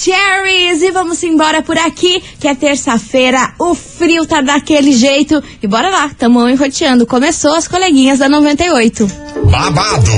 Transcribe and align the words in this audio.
Maravicheries! 0.00 0.82
E 0.82 0.90
vamos 0.90 1.22
embora 1.22 1.62
por 1.62 1.76
aqui, 1.76 2.22
que 2.38 2.48
é 2.48 2.54
terça-feira, 2.54 3.52
o 3.58 3.74
frio 3.74 4.24
tá 4.24 4.40
daquele 4.40 4.92
jeito. 4.92 5.42
E 5.62 5.66
bora 5.66 5.90
lá, 5.90 6.10
tamo 6.18 6.48
enroteando. 6.48 7.06
Começou 7.06 7.54
as 7.54 7.68
coleguinhas 7.68 8.18
da 8.18 8.28
98. 8.28 9.06
Babado, 9.44 10.10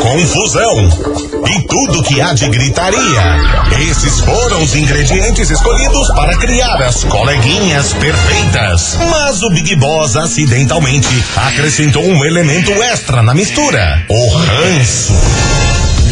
confusão 0.00 0.88
e 1.48 1.66
tudo 1.66 2.02
que 2.02 2.20
há 2.20 2.34
de 2.34 2.48
gritaria. 2.48 3.00
Esses 3.90 4.20
foram 4.20 4.62
os 4.62 4.74
ingredientes 4.74 5.50
escolhidos 5.50 6.08
para 6.14 6.36
criar 6.36 6.82
as 6.82 7.04
coleguinhas 7.04 7.92
perfeitas. 7.94 8.98
Mas 9.10 9.42
o 9.42 9.50
Big 9.50 9.74
Boss 9.76 10.16
acidentalmente 10.16 11.08
acrescentou 11.36 12.04
um 12.04 12.24
elemento 12.24 12.70
extra 12.82 13.22
na 13.22 13.34
mistura: 13.34 14.04
o 14.08 14.28
ranço. 14.36 15.73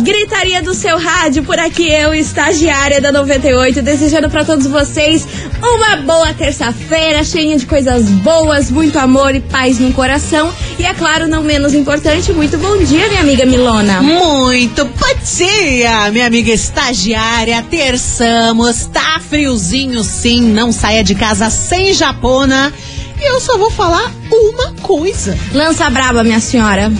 Gritaria 0.00 0.62
do 0.62 0.74
seu 0.74 0.98
rádio, 0.98 1.42
por 1.42 1.58
aqui 1.58 1.90
eu, 1.90 2.14
estagiária 2.14 3.00
da 3.00 3.12
98, 3.12 3.82
desejando 3.82 4.30
para 4.30 4.44
todos 4.44 4.66
vocês 4.66 5.26
uma 5.62 5.96
boa 5.96 6.32
terça-feira, 6.32 7.22
cheia 7.22 7.56
de 7.56 7.66
coisas 7.66 8.08
boas, 8.08 8.70
muito 8.70 8.98
amor 8.98 9.34
e 9.34 9.40
paz 9.40 9.78
no 9.78 9.92
coração. 9.92 10.52
E 10.78 10.84
é 10.84 10.94
claro, 10.94 11.28
não 11.28 11.42
menos 11.42 11.74
importante, 11.74 12.32
muito 12.32 12.56
bom 12.58 12.78
dia, 12.78 13.08
minha 13.08 13.20
amiga 13.20 13.44
Milona. 13.44 14.02
Muito 14.02 14.84
bom 14.84 15.14
dia, 15.36 16.10
minha 16.10 16.26
amiga 16.26 16.52
estagiária. 16.52 17.62
Terçamos, 17.62 18.86
tá 18.86 19.20
friozinho 19.28 20.02
sim, 20.02 20.40
não 20.40 20.72
saia 20.72 21.04
de 21.04 21.14
casa 21.14 21.50
sem 21.50 21.92
japona. 21.92 22.72
E 23.20 23.24
eu 23.24 23.40
só 23.40 23.56
vou 23.56 23.70
falar 23.70 24.10
uma 24.30 24.72
coisa. 24.82 25.38
Lança 25.52 25.88
braba, 25.90 26.24
minha 26.24 26.40
senhora. 26.40 26.90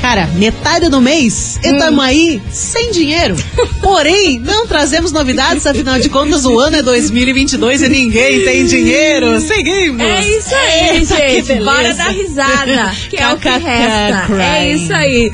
Cara, 0.00 0.26
metade 0.34 0.88
do 0.88 1.00
mês 1.00 1.58
e 1.62 1.78
tamo 1.78 2.00
aí 2.00 2.40
sem 2.50 2.90
dinheiro. 2.90 3.36
Porém, 3.82 4.38
não 4.40 4.66
trazemos 4.66 5.12
novidades, 5.12 5.66
afinal 5.66 5.98
de 5.98 6.08
contas, 6.08 6.44
o 6.44 6.58
ano 6.58 6.76
é 6.76 6.82
2022 6.82 7.82
e 7.82 7.88
ninguém 7.88 8.44
tem 8.44 8.64
dinheiro. 8.64 9.38
Seguimos. 9.40 10.00
É 10.00 10.20
isso 10.26 10.54
aí, 10.54 10.96
Eita, 10.96 11.16
gente. 11.16 11.54
Bora 11.64 11.94
dar 11.94 12.10
risada, 12.10 12.96
que 13.10 13.16
é 13.16 13.32
o 13.32 13.36
que 13.36 13.48
resta. 13.48 14.42
É 14.42 14.72
isso 14.72 14.92
aí. 14.92 15.30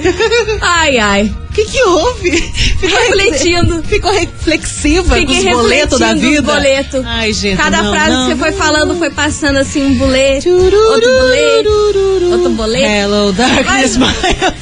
Ai, 0.60 0.98
ai. 0.98 1.34
O 1.56 1.58
que 1.58 1.64
que 1.72 1.82
houve? 1.84 2.30
Ficou 2.78 2.98
Refletindo. 2.98 3.82
Ficou 3.84 4.12
reflexiva 4.12 5.14
Fiquei 5.16 5.42
com 5.44 5.48
os 5.48 5.56
boletos 5.62 5.98
da 5.98 6.12
vida? 6.12 6.40
os 6.42 6.54
boletos. 6.54 7.02
Ai, 7.06 7.32
gente, 7.32 7.56
Cada 7.56 7.82
não, 7.82 7.92
frase 7.94 8.10
não. 8.10 8.22
que 8.28 8.34
você 8.34 8.36
foi 8.36 8.52
falando 8.52 8.94
foi 8.98 9.08
passando 9.10 9.56
assim 9.56 9.82
um 9.82 9.94
boleto, 9.94 10.50
outro 10.50 11.10
boleto, 11.10 12.30
outro 12.32 12.50
boleto. 12.50 12.84
Hello, 12.86 13.32
darkness, 13.32 13.96
my 13.96 14.06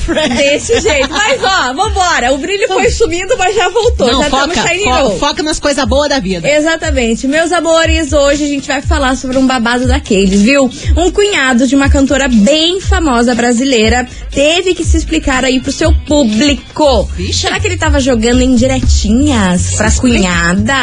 friend. 0.04 0.36
Desse 0.36 0.80
jeito. 0.80 1.08
Mas 1.10 1.42
ó, 1.42 1.72
vambora. 1.74 2.32
O 2.32 2.38
brilho 2.38 2.68
foi 2.68 2.88
sumindo, 2.90 3.36
mas 3.36 3.56
já 3.56 3.68
voltou. 3.68 4.06
Não, 4.12 4.22
já 4.22 4.30
foca, 4.30 4.46
estamos 4.54 4.70
shiny 4.70 4.84
fo- 4.84 4.90
roll. 4.90 5.18
foca 5.18 5.42
nas 5.42 5.58
coisas 5.58 5.84
boas 5.86 6.08
da 6.08 6.20
vida. 6.20 6.48
Exatamente. 6.48 7.26
Meus 7.26 7.50
amores, 7.50 8.12
hoje 8.12 8.44
a 8.44 8.48
gente 8.48 8.68
vai 8.68 8.80
falar 8.82 9.16
sobre 9.16 9.36
um 9.36 9.46
babado 9.48 9.88
daqueles, 9.88 10.42
viu? 10.42 10.70
Um 10.96 11.10
cunhado 11.10 11.66
de 11.66 11.74
uma 11.74 11.88
cantora 11.90 12.28
bem 12.28 12.80
famosa 12.80 13.34
brasileira 13.34 14.06
teve 14.30 14.74
que 14.74 14.84
se 14.84 14.96
explicar 14.96 15.44
aí 15.44 15.60
pro 15.60 15.72
seu 15.72 15.92
público. 16.06 16.83
Vixe. 17.16 17.40
Será 17.40 17.58
que 17.60 17.66
ele 17.66 17.76
tava 17.76 18.00
jogando 18.00 18.42
indiretinhas 18.42 19.74
pra 19.76 19.90
cunhada? 19.92 20.74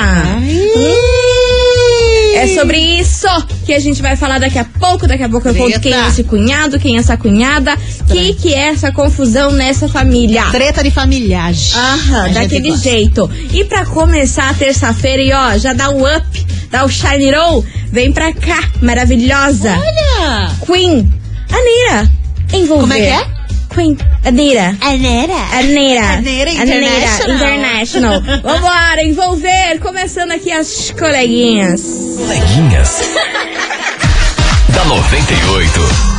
É 2.35 2.47
sobre 2.55 2.79
isso 2.79 3.27
que 3.65 3.73
a 3.73 3.79
gente 3.79 4.01
vai 4.01 4.15
falar 4.15 4.39
daqui 4.39 4.57
a 4.57 4.65
pouco. 4.65 5.05
Daqui 5.07 5.23
a 5.23 5.29
pouco 5.29 5.47
eu 5.47 5.53
conto 5.53 5.79
quem 5.79 5.93
é 5.93 6.07
esse 6.07 6.23
cunhado, 6.23 6.79
quem 6.79 6.97
é 6.97 6.99
essa 6.99 7.15
cunhada, 7.15 7.75
o 8.01 8.05
que, 8.05 8.33
que 8.33 8.53
é 8.53 8.69
essa 8.69 8.91
confusão 8.91 9.51
nessa 9.51 9.87
família. 9.87 10.45
Treta 10.49 10.83
de 10.83 10.89
familiagem. 10.89 11.77
Aham, 11.77 12.31
daquele 12.33 12.75
jeito. 12.75 13.29
E 13.53 13.63
pra 13.65 13.85
começar 13.85 14.49
a 14.49 14.53
terça-feira, 14.53 15.21
e 15.21 15.31
ó, 15.31 15.57
já 15.57 15.73
dá 15.73 15.89
o 15.89 16.03
up, 16.03 16.47
dá 16.71 16.83
o 16.83 16.89
shiny 16.89 17.31
roll, 17.31 17.63
vem 17.91 18.11
pra 18.11 18.33
cá, 18.33 18.69
maravilhosa. 18.81 19.77
Olha! 19.77 20.51
Queen, 20.65 21.13
Anira, 21.51 22.11
envolver. 22.53 22.81
Como 22.81 22.93
é 22.93 22.99
que 22.99 23.07
é? 23.07 23.40
Queen, 23.73 23.97
Anira. 24.25 24.75
Anera. 24.81 25.33
Anira. 25.53 26.03
Anira 26.17 26.51
International. 26.51 27.35
International. 27.35 28.21
Vambora, 28.43 29.01
envolver. 29.01 29.79
Começando 29.79 30.31
aqui 30.31 30.51
as 30.51 30.91
coleguinhas. 30.91 31.81
Coleguinhas. 32.17 33.01
da 34.75 34.85
98. 34.85 36.10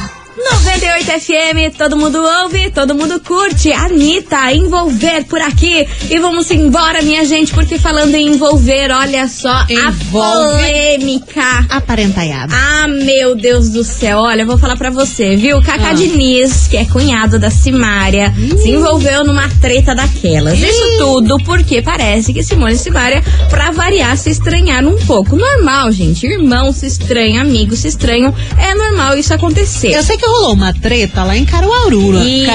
98 0.51 1.21
FM, 1.21 1.77
todo 1.79 1.97
mundo 1.97 2.19
ouve, 2.43 2.71
todo 2.71 2.95
mundo 2.95 3.21
curte. 3.21 3.73
Anitta, 3.73 4.53
envolver 4.53 5.25
por 5.25 5.41
aqui. 5.41 5.87
E 6.11 6.19
vamos 6.19 6.51
embora, 6.51 7.01
minha 7.03 7.25
gente, 7.25 7.53
porque 7.55 7.79
falando 7.79 8.15
em 8.15 8.29
envolver, 8.29 8.91
olha 8.91 9.29
só 9.29 9.49
a 9.51 9.67
Envolve. 9.71 10.03
polêmica. 10.11 11.67
Aparentaiada. 11.71 12.53
Ah, 12.55 12.89
meu 12.89 13.35
Deus 13.37 13.71
do 13.71 13.85
céu. 13.85 14.19
Olha, 14.19 14.43
eu 14.43 14.47
vou 14.47 14.59
falar 14.59 14.77
pra 14.77 14.91
você, 14.91 15.37
viu? 15.37 15.61
Cacá 15.63 15.91
Ah. 15.91 15.95
Diniz, 15.95 16.67
que 16.69 16.77
é 16.77 16.85
cunhado 16.87 17.39
da 17.39 17.51
Simária, 17.51 18.33
se 18.63 18.71
envolveu 18.71 19.25
numa 19.25 19.49
treta 19.61 19.95
daquelas. 19.95 20.59
Isso 20.59 20.97
tudo 20.99 21.37
porque 21.45 21.83
parece 21.83 22.33
que 22.33 22.43
Simone 22.43 22.75
e 22.75 22.79
Simária, 22.79 23.23
pra 23.51 23.71
variar, 23.71 24.17
se 24.17 24.31
estranharam 24.31 24.91
um 24.91 25.07
pouco. 25.07 25.37
Normal, 25.37 25.91
gente. 25.93 26.27
Irmãos 26.27 26.77
se 26.77 26.87
estranham, 26.87 27.43
amigos 27.43 27.81
se 27.81 27.89
estranham. 27.89 28.35
É 28.59 28.75
normal 28.75 29.17
isso 29.17 29.33
acontecer. 29.35 29.93
Eu 29.93 30.03
sei 30.03 30.17
que 30.17 30.27
rolou 30.33 30.55
uma 30.55 30.73
treta 30.73 31.23
lá 31.25 31.37
em 31.37 31.45
Caruaru. 31.45 32.23
Isso. 32.23 32.51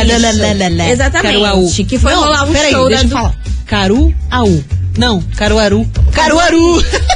Exatamente, 0.91 1.39
Caruaú. 1.41 1.71
que 1.87 1.99
foi 1.99 2.11
Não, 2.11 2.23
rolar 2.23 2.43
um 2.45 2.51
peraí, 2.51 2.71
show 2.71 2.87
deixa 2.87 3.03
da 3.03 3.09
eu 3.09 3.13
falar. 3.17 3.35
Caruaú. 3.65 4.63
Não, 4.97 5.21
Caruaru. 5.35 5.87
Caruaru. 6.11 6.83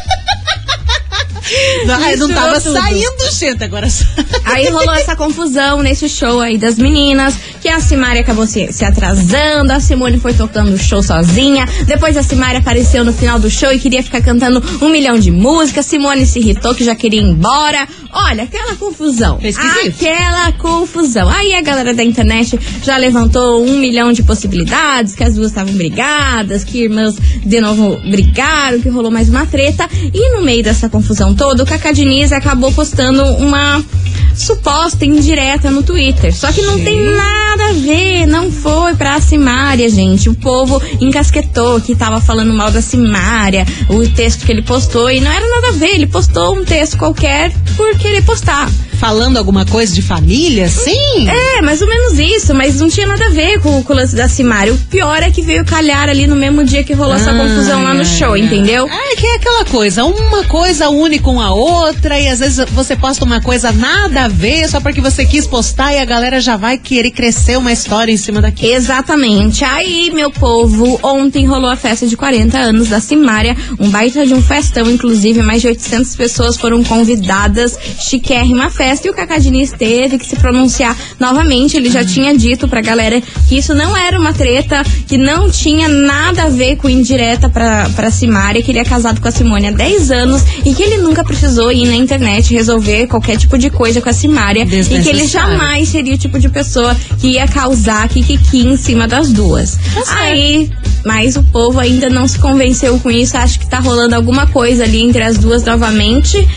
não, 1.86 2.28
não 2.28 2.30
tava 2.36 2.62
tudo. 2.62 2.74
saindo, 2.80 3.32
gente, 3.32 3.64
agora 3.64 3.88
Aí 4.46 4.68
rolou 4.70 4.94
essa 4.94 5.16
confusão 5.16 5.82
nesse 5.82 6.08
show 6.08 6.40
aí 6.40 6.58
das 6.58 6.78
meninas, 6.78 7.36
que 7.62 7.68
a 7.68 7.80
Simari 7.80 8.20
acabou 8.20 8.46
se, 8.46 8.72
se 8.72 8.86
atrasando, 8.86 9.72
a 9.72 9.80
Simone 9.80 10.20
foi 10.20 10.34
tocando 10.34 10.74
o 10.74 10.78
show 10.78 11.02
sozinha, 11.02 11.68
depois 11.86 12.16
a 12.18 12.24
Simari 12.24 12.58
apareceu 12.58 13.04
no 13.04 13.14
final 13.14 13.40
do 13.40 13.50
show 13.50 13.72
e 13.72 13.80
queria 13.80 14.04
ficar 14.04 14.22
cantando 14.22 14.64
um 14.82 14.90
milhão 14.90 15.18
de 15.18 15.32
músicas, 15.32 15.86
Simone 15.86 16.26
se 16.26 16.40
irritou 16.40 16.76
que 16.76 16.84
já 16.84 16.96
queria 16.96 17.20
ir 17.22 17.26
embora. 17.26 17.88
Olha, 18.14 18.44
aquela 18.44 18.76
confusão. 18.76 19.40
Esquisito. 19.42 20.06
Aquela 20.06 20.52
confusão. 20.54 21.30
Aí 21.30 21.54
a 21.54 21.62
galera 21.62 21.94
da 21.94 22.04
internet 22.04 22.60
já 22.84 22.98
levantou 22.98 23.64
um 23.64 23.78
milhão 23.78 24.12
de 24.12 24.24
possibilidades, 24.24 25.16
que 25.16 25.24
as 25.24 25.36
duas 25.36 25.48
estavam 25.48 25.74
brigadas, 25.74 26.64
que 26.64 26.84
irmãs 26.84 27.16
de 27.46 27.62
novo 27.62 27.98
brigaram, 28.10 28.82
que 28.82 28.90
rolou 28.90 29.12
mais 29.12 29.30
uma 29.30 29.46
treta. 29.46 29.88
E 30.14 30.36
no 30.36 30.42
meio 30.42 30.64
dessa 30.64 30.90
confusão 30.90 31.34
toda, 31.34 31.64
o 31.64 31.66
Cacá 31.66 31.92
Diniz 31.92 32.32
acabou 32.32 32.72
postando 32.72 33.24
uma 33.38 33.84
suposta 34.36 35.06
indireta 35.06 35.70
no 35.70 35.84
Twitter. 35.84 36.36
Só 36.36 36.52
que 36.52 36.62
não 36.62 36.80
tem 36.80 37.00
nada 37.00 37.70
a 37.70 37.74
ver, 37.74 38.26
não 38.26 38.52
foi 38.52 38.96
pra 38.96 39.20
Simária, 39.20 39.90
gente. 39.90 40.30
O 40.30 40.36
povo 40.36 40.82
encasquetou 41.00 41.80
que 41.82 41.96
tava 41.96 42.20
falando 42.22 42.54
mal 42.54 42.72
da 42.72 42.82
Simária, 42.82 43.66
o 43.90 44.08
texto 44.10 44.46
que 44.46 44.52
ele 44.52 44.62
postou, 44.62 45.10
e 45.10 45.20
não 45.20 45.32
era 45.32 45.48
nada 45.48 45.70
a 45.70 45.72
ver. 45.72 45.96
Ele 45.96 46.08
postou 46.08 46.58
um 46.58 46.66
texto 46.66 46.98
qualquer 46.98 47.52
por 47.76 47.98
querer 47.98 48.24
postar. 48.24 48.70
Falando 49.02 49.38
alguma 49.38 49.66
coisa 49.66 49.94
de 49.94 50.02
família, 50.02 50.70
sim? 50.70 51.28
É, 51.28 51.62
mais 51.62 51.82
ou 51.82 51.88
menos 51.88 52.20
isso, 52.20 52.54
mas 52.54 52.80
não 52.80 52.88
tinha 52.88 53.08
nada 53.08 53.26
a 53.26 53.30
ver 53.30 53.60
com, 53.60 53.84
com 53.84 53.94
o 53.94 53.96
lance 53.96 54.16
da 54.16 54.30
Simária. 54.30 54.72
O 54.74 54.78
pior 54.78 55.24
é 55.24 55.32
que 55.32 55.42
veio 55.42 55.66
calhar 55.66 56.08
ali 56.08 56.28
no 56.28 56.36
mesmo 56.36 56.64
dia 56.64 56.84
que 56.84 56.94
rolou 56.94 57.16
essa 57.16 57.32
Ah, 57.32 57.38
confusão 57.38 57.84
lá 57.84 57.94
no 57.96 58.06
show, 58.06 58.38
entendeu? 58.38 58.88
É 58.88 59.16
que 59.16 59.26
é 59.26 59.36
aquela 59.36 59.66
coisa, 59.66 60.06
uma 60.06 60.44
coisa 60.44 60.90
une 60.90 61.18
com 61.18 61.42
a 61.42 61.52
outra 61.52 62.20
e 62.20 62.28
às 62.28 62.40
vezes 62.40 62.64
você 62.72 62.96
posta 62.96 63.26
uma 63.26 63.42
coisa 63.42 63.72
nada 63.72 64.12
nada 64.12 64.26
a 64.26 64.28
ver, 64.28 64.70
só 64.70 64.80
porque 64.80 65.02
você 65.02 65.26
quis 65.26 65.48
postar 65.48 65.94
e 65.94 65.98
a 65.98 66.06
galera 66.06 66.40
já 66.42 66.58
vai 66.58 66.78
querer 66.78 67.12
crescer 67.12 67.58
uma 67.58 67.72
história 67.72 68.12
em 68.12 68.18
cima 68.18 68.42
daquilo. 68.42 68.74
Exatamente. 68.74 69.64
Aí, 69.64 70.12
meu 70.14 70.30
povo, 70.30 71.00
ontem 71.02 71.46
rolou 71.46 71.70
a 71.70 71.76
festa 71.76 72.06
de 72.06 72.18
40 72.18 72.58
anos 72.58 72.90
da 72.90 73.00
Simária, 73.00 73.56
um 73.80 73.90
baita 73.90 74.26
de 74.26 74.34
um 74.34 74.42
festão, 74.42 74.90
inclusive, 74.90 75.42
mais 75.42 75.62
de 75.62 75.68
800 75.68 76.16
pessoas 76.16 76.58
foram 76.58 76.84
convidadas, 76.84 77.78
chiquérrima 78.00 78.70
festa, 78.70 78.91
e 79.08 79.10
o 79.10 79.14
Cacá 79.14 79.38
Diniz 79.38 79.72
teve 79.72 80.18
que 80.18 80.26
se 80.26 80.36
pronunciar 80.36 80.98
novamente, 81.20 81.78
ele 81.78 81.90
já 81.90 82.04
tinha 82.04 82.36
dito 82.36 82.68
pra 82.68 82.82
galera 82.82 83.22
que 83.48 83.58
isso 83.58 83.74
não 83.74 83.96
era 83.96 84.20
uma 84.20 84.34
treta, 84.34 84.84
que 85.08 85.18
não 85.18 85.50
tinha 85.50 85.88
nada 85.88 86.44
a 86.44 86.50
ver 86.50 86.76
com 86.76 86.90
indireta 86.90 87.50
pra, 87.50 87.90
pra 87.96 88.12
Simária, 88.12 88.62
que 88.62 88.72
ele 88.72 88.80
é 88.80 88.84
casado 88.84 89.22
com 89.22 89.28
a 89.28 89.32
Simone 89.32 89.68
há 89.68 89.72
10 89.72 90.12
anos 90.12 90.42
e 90.66 90.74
que 90.74 90.84
ele 90.84 90.98
nunca 90.98 91.24
precisou 91.24 91.72
ir 91.72 91.86
na 91.88 91.96
internet 91.96 92.54
resolver 92.54 93.08
qualquer 93.08 93.38
tipo 93.38 93.58
de 93.58 93.70
coisa 93.70 94.02
com 94.02 94.10
a 94.10 94.14
Simária 94.14 94.64
e 94.64 95.00
que 95.02 95.10
ele 95.10 95.26
jamais 95.28 95.90
seria 95.90 96.16
o 96.16 96.18
tipo 96.18 96.40
de 96.40 96.50
pessoa 96.50 96.96
que 97.20 97.34
ia 97.34 97.48
causar 97.48 98.08
kikiki 98.10 98.66
em 98.66 98.78
cima 98.78 99.08
das 99.08 99.32
duas. 99.32 99.78
Aí, 100.10 100.70
mas 101.06 101.36
o 101.36 101.44
povo 101.44 101.80
ainda 101.80 102.10
não 102.10 102.28
se 102.28 102.38
convenceu 102.40 103.00
com 103.00 103.10
isso, 103.10 103.38
acho 103.38 103.60
que 103.60 103.70
tá 103.70 103.80
rolando 103.80 104.16
alguma 104.16 104.48
coisa 104.48 104.84
ali 104.84 105.02
entre 105.02 105.24
as 105.24 105.38
duas 105.38 105.64
novamente. 105.64 106.48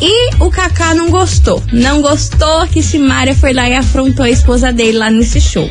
E 0.00 0.30
o 0.40 0.50
Kaká 0.50 0.94
não 0.94 1.10
gostou. 1.10 1.62
Não 1.72 2.00
gostou 2.00 2.66
que 2.68 2.82
Simária 2.82 3.34
foi 3.34 3.52
lá 3.52 3.68
e 3.68 3.74
afrontou 3.74 4.24
a 4.24 4.30
esposa 4.30 4.72
dele 4.72 4.96
lá 4.98 5.10
nesse 5.10 5.40
show. 5.40 5.68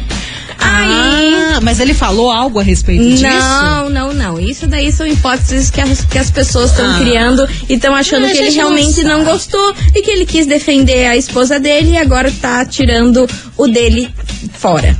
Aí. 0.59 1.33
Ah, 1.55 1.59
mas 1.61 1.79
ele 1.79 1.93
falou 1.93 2.29
algo 2.29 2.59
a 2.59 2.63
respeito 2.63 3.03
disso? 3.03 3.23
Não, 3.23 3.89
não, 3.89 4.13
não. 4.13 4.39
Isso 4.39 4.67
daí 4.67 4.91
são 4.91 5.07
hipóteses 5.07 5.69
que 5.71 5.79
as, 5.79 6.03
que 6.03 6.17
as 6.17 6.29
pessoas 6.29 6.71
estão 6.71 6.85
Ah. 6.95 6.99
criando 6.99 7.47
e 7.69 7.73
estão 7.75 7.95
achando 7.95 8.25
que 8.27 8.37
ele 8.37 8.47
não 8.49 8.53
realmente 8.55 9.03
não, 9.03 9.19
sabe. 9.19 9.31
gostou 9.31 9.75
e 9.95 10.01
que 10.01 10.11
ele 10.11 10.25
quis 10.25 10.45
defender 10.45 11.05
a 11.07 11.15
esposa 11.15 11.57
dele 11.59 11.91
e 11.91 11.97
agora 11.97 12.31
tá 12.41 12.65
tirando 12.65 13.27
o 13.55 13.67
dele 13.67 14.09
fora. 14.53 14.97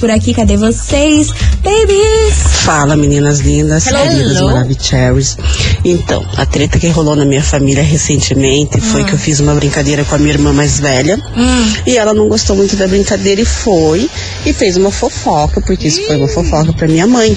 por 0.00 0.10
aqui. 0.10 0.32
Cadê 0.32 0.56
vocês, 0.56 1.28
babies? 1.62 2.62
Fala, 2.62 2.96
meninas 2.96 3.40
lindas, 3.40 3.86
Hello. 3.86 4.02
queridas 4.02 4.38
Hello. 4.38 4.46
Maravicheries. 4.46 5.36
Então, 5.84 6.24
a 6.38 6.46
treta 6.46 6.78
que 6.78 6.88
rolou 6.88 7.14
na 7.14 7.26
minha 7.26 7.42
família 7.42 7.82
recentemente 7.82 8.80
foi 8.80 9.04
que 9.04 9.12
eu 9.12 9.18
fiz 9.18 9.40
uma 9.40 9.54
brincadeira 9.54 10.06
com 10.06 10.14
a 10.14 10.18
minha 10.18 10.32
irmã 10.32 10.54
mais 10.54 10.80
velha. 10.80 11.20
E 11.86 11.98
ela 11.98 12.14
não 12.14 12.30
gostou 12.30 12.56
muito 12.56 12.76
da 12.76 12.88
brincadeira 12.88 13.42
e 13.42 13.44
foi 13.44 14.08
e 14.46 14.54
fez 14.54 14.78
uma 14.78 14.90
fofoca, 14.90 15.60
porque 15.60 15.88
isso 15.88 16.02
foi 16.06 16.16
uma 16.16 16.28
fofoca 16.28 16.72
pra 16.72 16.88
minha 16.88 17.06
mãe. 17.06 17.36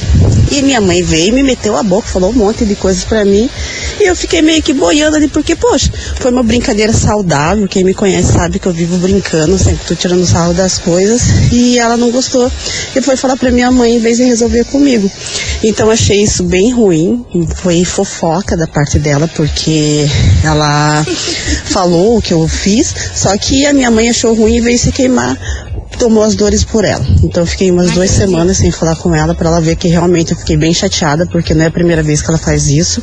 E 0.51 0.61
minha 0.61 0.84
mãe 0.85 1.03
veio 1.03 1.27
e 1.27 1.31
me 1.31 1.43
meteu 1.43 1.75
a 1.75 1.83
boca, 1.83 2.07
falou 2.07 2.29
um 2.29 2.33
monte 2.33 2.63
de 2.63 2.75
coisas 2.75 3.03
pra 3.03 3.25
mim. 3.25 3.49
E 3.99 4.03
eu 4.03 4.15
fiquei 4.15 4.41
meio 4.41 4.61
que 4.61 4.73
boiando 4.73 5.17
ali, 5.17 5.27
porque, 5.27 5.55
poxa, 5.55 5.91
foi 6.15 6.31
uma 6.31 6.43
brincadeira 6.43 6.93
saudável. 6.93 7.67
Quem 7.67 7.83
me 7.83 7.93
conhece 7.93 8.31
sabe 8.33 8.59
que 8.59 8.67
eu 8.67 8.71
vivo 8.71 8.97
brincando, 8.97 9.57
sempre 9.57 9.85
tô 9.87 9.95
tirando 9.95 10.25
sarro 10.25 10.53
das 10.53 10.77
coisas. 10.77 11.51
E 11.51 11.77
ela 11.79 11.97
não 11.97 12.11
gostou. 12.11 12.51
E 12.95 13.01
foi 13.01 13.17
falar 13.17 13.35
pra 13.35 13.51
minha 13.51 13.71
mãe 13.71 13.95
em 13.95 13.99
vez 13.99 14.17
de 14.17 14.23
resolver 14.23 14.63
comigo. 14.65 15.11
Então 15.63 15.89
achei 15.89 16.21
isso 16.21 16.43
bem 16.43 16.71
ruim. 16.71 17.25
Foi 17.55 17.83
fofoca 17.83 18.55
da 18.55 18.67
parte 18.67 18.99
dela, 18.99 19.29
porque 19.35 20.05
ela 20.43 21.05
falou 21.65 22.17
o 22.17 22.21
que 22.21 22.33
eu 22.33 22.47
fiz, 22.47 22.93
só 23.13 23.35
que 23.37 23.65
a 23.65 23.73
minha 23.73 23.91
mãe 23.91 24.09
achou 24.09 24.33
ruim 24.33 24.57
e 24.57 24.61
veio 24.61 24.77
se 24.77 24.91
queimar. 24.91 25.37
Tomou 25.97 26.23
as 26.23 26.35
dores 26.35 26.63
por 26.63 26.83
ela. 26.85 27.05
Então 27.23 27.43
eu 27.43 27.47
fiquei 27.47 27.71
umas 27.71 27.91
duas 27.91 28.09
semanas 28.11 28.57
sem 28.57 28.71
falar 28.71 28.95
com 28.95 29.13
ela 29.15 29.33
pra 29.33 29.49
ela 29.49 29.61
ver 29.61 29.75
que 29.75 29.87
realmente 29.87 30.31
eu 30.31 30.37
fiquei 30.37 30.57
bem 30.57 30.73
chateada, 30.73 31.25
porque 31.25 31.53
não 31.53 31.63
é 31.63 31.67
a 31.67 31.71
primeira 31.71 32.03
vez 32.03 32.21
que 32.21 32.29
ela 32.29 32.37
faz 32.37 32.67
isso. 32.67 33.01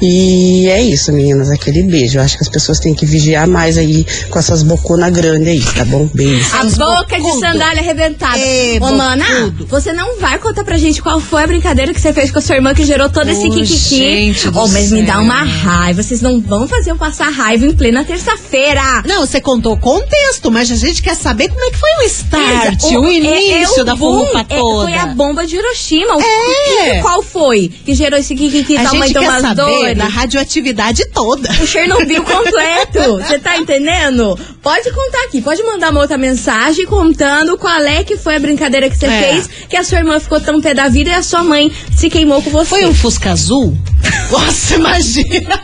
E 0.00 0.68
é 0.68 0.82
isso, 0.82 1.12
meninas, 1.12 1.50
aquele 1.50 1.82
beijo. 1.84 2.18
Eu 2.18 2.22
acho 2.22 2.36
que 2.36 2.42
as 2.42 2.48
pessoas 2.48 2.78
têm 2.78 2.94
que 2.94 3.04
vigiar 3.06 3.46
mais 3.46 3.76
aí 3.78 4.04
com 4.30 4.38
essas 4.38 4.62
boconas 4.62 5.12
grandes 5.12 5.48
aí, 5.48 5.60
tá 5.74 5.84
bom? 5.84 6.08
Beijo. 6.12 6.56
A 6.56 6.64
boca 6.64 7.20
de 7.20 7.32
sandália 7.38 7.82
arrebentada. 7.82 8.38
É, 8.38 8.78
Ô, 8.80 8.92
mana, 8.92 9.24
você 9.68 9.92
não 9.92 10.18
vai 10.18 10.38
contar 10.38 10.64
pra 10.64 10.76
gente 10.78 11.02
qual 11.02 11.20
foi 11.20 11.44
a 11.44 11.46
brincadeira 11.46 11.92
que 11.92 12.00
você 12.00 12.12
fez 12.12 12.30
com 12.30 12.38
a 12.38 12.42
sua 12.42 12.56
irmã 12.56 12.74
que 12.74 12.84
gerou 12.84 13.08
todo 13.10 13.28
esse 13.28 13.48
kikiki. 13.48 13.96
gente 13.96 14.48
Ô, 14.48 14.68
mas 14.68 14.90
me 14.90 15.02
dá 15.02 15.20
uma 15.20 15.42
raiva. 15.44 16.02
Vocês 16.02 16.20
não 16.20 16.40
vão 16.40 16.66
fazer 16.66 16.90
eu 16.92 16.96
passar 16.96 17.28
raiva 17.30 17.66
em 17.66 17.74
plena 17.74 18.04
terça-feira. 18.04 19.02
Não, 19.06 19.26
você 19.26 19.40
contou 19.40 19.74
o 19.74 19.76
contexto, 19.78 20.50
mas 20.50 20.70
a 20.70 20.76
gente 20.76 21.02
quer 21.02 21.14
saber 21.16 21.48
como 21.48 21.64
é 21.64 21.70
que 21.70 21.78
foi 21.78 21.90
o 21.98 22.02
start, 22.12 22.82
o, 22.92 23.04
é- 23.06 23.12
início 23.14 23.78
é 23.80 23.82
o 23.82 23.84
da 23.84 23.94
boom, 23.96 24.18
forrupa 24.20 24.40
é- 24.48 24.58
toda. 24.58 24.82
Foi 24.90 24.98
a 24.98 25.06
bomba 25.06 25.46
de 25.46 25.56
Hiroshima. 25.56 26.16
O- 26.16 26.20
É. 26.20 26.94
que- 26.96 27.02
qual 27.02 27.22
foi 27.22 27.68
que 27.84 27.94
gerou 27.94 28.18
esse 28.18 28.34
kikiki? 28.34 28.76
a 28.76 28.82
Tua 28.82 28.94
mãe 28.94 29.08
gente 29.08 29.18
quer 29.18 29.40
saber 29.40 29.54
dores? 29.54 29.98
da 29.98 30.04
radioatividade 30.06 31.06
toda. 31.12 31.50
O 31.60 31.66
Chernobyl 31.66 32.22
completo. 32.24 33.16
Você 33.26 33.38
tá 33.38 33.56
entendendo? 33.56 34.38
Pode 34.62 34.90
contar 34.92 35.24
aqui, 35.24 35.40
pode 35.40 35.62
mandar 35.62 35.90
uma 35.90 36.00
outra 36.00 36.16
mensagem 36.18 36.86
contando 36.86 37.56
qual 37.58 37.80
é 37.82 38.04
que 38.04 38.16
foi 38.16 38.36
a 38.36 38.40
brincadeira 38.40 38.88
que 38.88 38.96
você 38.96 39.06
É. 39.06 39.22
fez, 39.32 39.48
que 39.68 39.76
a 39.76 39.84
sua 39.84 39.98
irmã 39.98 40.18
ficou 40.20 40.40
tão 40.40 40.60
pé 40.60 40.74
da 40.74 40.88
vida 40.88 41.10
e 41.10 41.14
a 41.14 41.22
sua 41.22 41.42
mãe 41.42 41.70
se 41.96 42.08
queimou 42.10 42.42
com 42.42 42.50
você. 42.50 42.68
Foi 42.70 42.84
um 42.86 42.94
Fusca 42.94 43.30
azul? 43.32 43.76
Nossa, 44.30 44.74
imagina! 44.76 45.60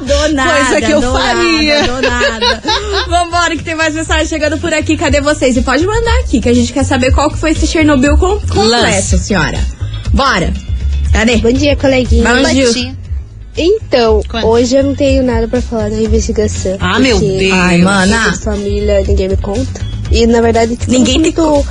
Do 0.00 0.34
nada, 0.34 0.64
Coisa 0.64 0.80
que 0.86 0.90
eu 0.92 1.00
do 1.00 1.12
faria. 1.12 1.80
Nada, 1.86 2.00
do 2.00 2.08
nada. 2.08 2.62
Vambora, 3.08 3.56
que 3.56 3.62
tem 3.64 3.74
mais 3.74 3.94
mensagem 3.94 4.26
chegando 4.26 4.58
por 4.58 4.72
aqui. 4.72 4.96
Cadê 4.96 5.20
vocês? 5.20 5.56
E 5.56 5.62
pode 5.62 5.86
mandar 5.86 6.18
aqui, 6.20 6.40
que 6.40 6.48
a 6.48 6.54
gente 6.54 6.72
quer 6.72 6.84
saber 6.84 7.12
qual 7.12 7.30
que 7.30 7.38
foi 7.38 7.50
esse 7.52 7.66
Chernobyl 7.66 8.16
com, 8.16 8.38
completo, 8.40 8.68
Lance. 8.68 9.18
senhora. 9.18 9.58
Bora. 10.12 10.52
Cadê? 11.12 11.36
Bom 11.38 11.52
dia, 11.52 11.76
coleguinha. 11.76 12.24
Bom 12.24 12.48
dia. 12.50 12.94
Então, 13.56 14.22
Conta. 14.28 14.46
hoje 14.46 14.76
eu 14.76 14.84
não 14.84 14.94
tenho 14.94 15.22
nada 15.22 15.46
pra 15.48 15.60
falar 15.60 15.90
da 15.90 15.96
investigação. 15.96 16.76
Ah, 16.80 16.98
meu 16.98 17.18
Deus. 17.18 17.52
Ai, 17.52 17.78
mana. 17.78 18.32
família, 18.38 19.02
ninguém 19.06 19.28
me 19.28 19.36
conta. 19.36 19.80
E, 20.10 20.26
na 20.26 20.40
verdade, 20.40 20.76
tipo, 20.76 20.90
Ninguém 20.90 21.14
te 21.14 21.20
muito 21.20 21.66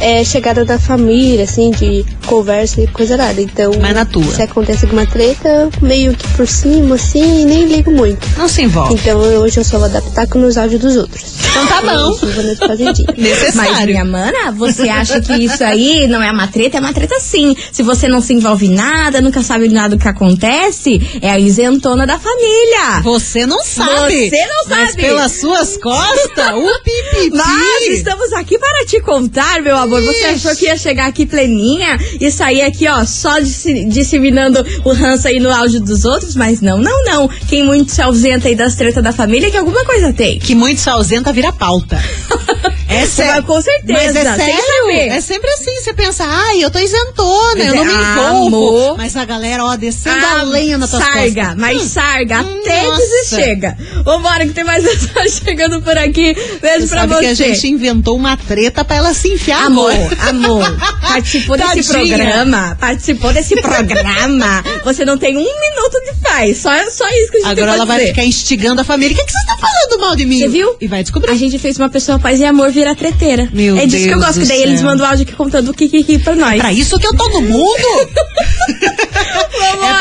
é, 0.00 0.22
chegada 0.24 0.64
da 0.64 0.78
família, 0.78 1.44
assim, 1.44 1.70
de 1.70 2.04
conversa 2.26 2.80
e 2.80 2.86
coisa 2.86 3.16
nada. 3.16 3.40
Então, 3.40 3.72
Mas 3.80 3.94
na 3.94 4.04
tua. 4.04 4.24
se 4.24 4.42
acontece 4.42 4.84
alguma 4.84 5.06
treta, 5.06 5.68
meio 5.80 6.14
que 6.14 6.26
por 6.28 6.46
cima, 6.46 6.94
assim, 6.96 7.44
nem 7.44 7.64
ligo 7.66 7.90
muito. 7.90 8.26
Não 8.36 8.48
se 8.48 8.62
envolve. 8.62 8.94
Então, 8.94 9.18
hoje 9.18 9.58
eu 9.58 9.64
só 9.64 9.78
vou 9.78 9.86
adaptar 9.86 10.26
com 10.28 10.40
os 10.44 10.56
áudios 10.56 10.80
dos 10.80 10.96
outros. 10.96 11.38
Então 11.50 11.66
tá 11.66 11.80
bom. 11.80 11.88
Eu 12.22 12.32
vou 12.32 12.42
nesse 12.44 12.66
fazendinho. 12.66 13.06
Mas, 13.08 13.18
Necessário. 13.18 13.86
minha 13.86 14.04
mana, 14.04 14.52
você 14.52 14.88
acha 14.88 15.20
que 15.20 15.32
isso 15.32 15.64
aí 15.64 16.06
não 16.06 16.22
é 16.22 16.30
uma 16.30 16.46
treta? 16.46 16.76
É 16.76 16.80
uma 16.80 16.92
treta 16.92 17.18
sim. 17.20 17.56
Se 17.72 17.82
você 17.82 18.06
não 18.08 18.20
se 18.20 18.32
envolve 18.34 18.66
em 18.66 18.74
nada, 18.74 19.20
nunca 19.20 19.42
sabe 19.42 19.68
nada 19.68 19.96
do 19.96 20.00
que 20.00 20.08
acontece, 20.08 21.00
é 21.20 21.30
a 21.30 21.38
isentona 21.38 22.06
da 22.06 22.18
família. 22.18 23.00
Você 23.02 23.46
não 23.46 23.62
sabe. 23.64 24.28
Você 24.30 24.46
não 24.46 24.68
Mas 24.68 24.90
sabe. 24.90 25.02
pelas 25.02 25.32
suas 25.40 25.76
costas, 25.78 26.52
o 26.54 26.82
pipipi. 26.84 27.36
Mas 27.36 27.88
estamos 27.88 28.32
aqui 28.34 28.58
para 28.58 28.86
te 28.86 29.00
contar, 29.00 29.60
meu 29.62 29.76
amor. 29.76 29.87
Você 29.88 30.24
achou 30.26 30.56
que 30.56 30.66
ia 30.66 30.76
chegar 30.76 31.06
aqui 31.06 31.26
pleninha 31.26 31.98
e 32.20 32.30
sair 32.30 32.62
aqui, 32.62 32.86
ó, 32.88 33.04
só 33.04 33.38
disseminando 33.40 34.64
o 34.84 34.92
ranço 34.92 35.28
aí 35.28 35.40
no 35.40 35.50
áudio 35.50 35.80
dos 35.80 36.04
outros? 36.04 36.34
Mas 36.34 36.60
não, 36.60 36.78
não, 36.78 37.04
não. 37.04 37.28
Quem 37.48 37.64
muito 37.64 37.92
se 37.92 38.02
ausenta 38.02 38.48
aí 38.48 38.54
das 38.54 38.74
tretas 38.74 39.02
da 39.02 39.12
família, 39.12 39.50
que 39.50 39.56
alguma 39.56 39.84
coisa 39.84 40.12
tem. 40.12 40.38
Que 40.38 40.54
muito 40.54 40.80
se 40.80 40.88
ausenta 40.88 41.32
vira 41.32 41.52
pauta. 41.52 41.98
É 42.88 43.04
sério. 43.06 43.34
Mas 43.36 43.44
com 43.44 43.60
certeza, 43.60 43.92
Mas 43.92 44.16
é 44.16 44.34
sério. 44.36 44.90
É 44.90 45.20
sempre 45.20 45.50
assim. 45.50 45.70
Você 45.82 45.92
pensa, 45.92 46.24
ai, 46.26 46.62
eu 46.64 46.70
tô 46.70 46.78
isentona, 46.78 47.62
eu 47.64 47.74
não 47.74 47.84
me 47.84 47.92
Ah, 47.94 48.14
envolvo. 48.32 48.96
Mas 48.96 49.14
a 49.16 49.24
galera, 49.24 49.64
ó, 49.64 49.76
descendo 49.76 50.24
Ah, 50.24 50.40
a 50.40 50.42
lenha 50.42 50.78
nas 50.78 50.90
tuas 50.90 51.02
sarga, 51.02 51.40
costas. 51.42 51.56
mas 51.58 51.82
Hum. 51.82 51.88
sarga, 51.88 52.40
até 52.40 52.82
Nossa. 52.84 53.02
dizer 53.02 53.24
chega. 53.28 53.76
Vambora, 54.04 54.46
que 54.46 54.52
tem 54.52 54.64
mais 54.64 54.82
mensagem 54.84 55.28
chegando 55.44 55.82
por 55.82 55.96
aqui. 55.98 56.34
Beijo 56.62 56.86
Você 56.86 56.88
pra 56.88 57.00
sabe 57.00 57.14
você. 57.14 57.20
que 57.20 57.26
a 57.26 57.34
gente 57.54 57.68
inventou 57.68 58.16
uma 58.16 58.36
treta 58.36 58.84
pra 58.84 58.96
ela 58.96 59.12
se 59.14 59.28
enfiar 59.32 59.64
Amor, 59.66 59.92
amor, 60.28 60.64
participou 61.02 61.56
desse 61.56 61.92
programa, 61.92 62.76
participou 62.80 63.32
desse 63.32 63.54
programa. 63.60 64.64
Você 64.84 65.04
não 65.04 65.18
tem 65.18 65.36
um 65.36 65.40
minuto 65.40 66.00
de 66.06 66.20
paz, 66.22 66.58
só, 66.58 66.70
só 66.90 67.06
isso 67.08 67.30
que 67.32 67.36
a 67.38 67.40
gente 67.40 67.50
Agora 67.50 67.74
ela 67.74 67.84
vai 67.84 67.98
dizer. 67.98 68.10
ficar 68.10 68.24
instigando 68.24 68.80
a 68.80 68.84
família. 68.84 69.14
O 69.14 69.18
que, 69.18 69.24
que 69.26 69.32
você 69.32 69.46
tá 69.46 69.56
falando 69.58 70.00
mal 70.00 70.16
de 70.16 70.24
mim? 70.24 70.38
Você 70.38 70.48
viu? 70.48 70.76
E 70.80 70.86
vai 70.86 71.02
descobrir. 71.02 71.30
A 71.30 71.34
gente 71.34 71.58
fez 71.58 71.76
uma 71.78 71.88
pessoa 71.88 72.18
paz 72.18 72.40
e 72.40 72.44
amor 72.44 72.70
virar 72.78 72.94
treteira. 72.94 73.48
Meu 73.52 73.76
é 73.76 73.86
disso 73.86 74.04
que 74.04 74.10
eu 74.10 74.18
Deus 74.18 74.26
gosto, 74.26 74.40
que 74.40 74.46
daí 74.48 74.58
céu. 74.58 74.68
eles 74.68 74.82
mandam 74.82 75.06
áudio 75.06 75.22
aqui 75.24 75.32
contando 75.34 75.70
o 75.70 75.74
que 75.74 76.18
pra 76.18 76.34
nós. 76.34 76.58
Pra 76.60 76.72
isso 76.72 76.98
que 76.98 77.06
eu 77.06 77.14
tô 77.16 77.28
no 77.28 77.42
mundo? 77.42 78.08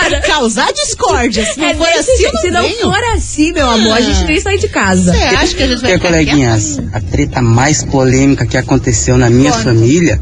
é 0.06 0.10
pra 0.10 0.22
causar 0.28 0.72
discórdia. 0.74 1.46
Se 1.46 1.60
não 1.60 1.68
É 1.68 1.74
for 1.74 1.88
assim, 1.88 2.18
jeito. 2.18 2.34
não 2.34 2.42
Se 2.42 2.52
não 2.52 2.62
venho. 2.64 2.80
for 2.82 3.04
assim, 3.16 3.52
meu 3.52 3.70
amor, 3.70 3.94
a 3.98 4.02
gente 4.02 4.24
nem 4.26 4.40
sai 4.40 4.58
de 4.58 4.68
casa. 4.68 5.14
Você 5.14 5.36
acha 5.36 5.56
que 5.56 5.64
a 5.64 5.68
gente 5.68 5.82
vai 5.82 5.92
ficar 5.94 6.08
coleguinhas, 6.08 6.80
a 6.94 7.00
treta 7.02 7.42
mais 7.42 7.84
polêmica 7.84 8.46
que 8.46 8.58
aconteceu 8.58 9.18
na 9.18 9.30
minha 9.30 9.54
família 9.54 10.20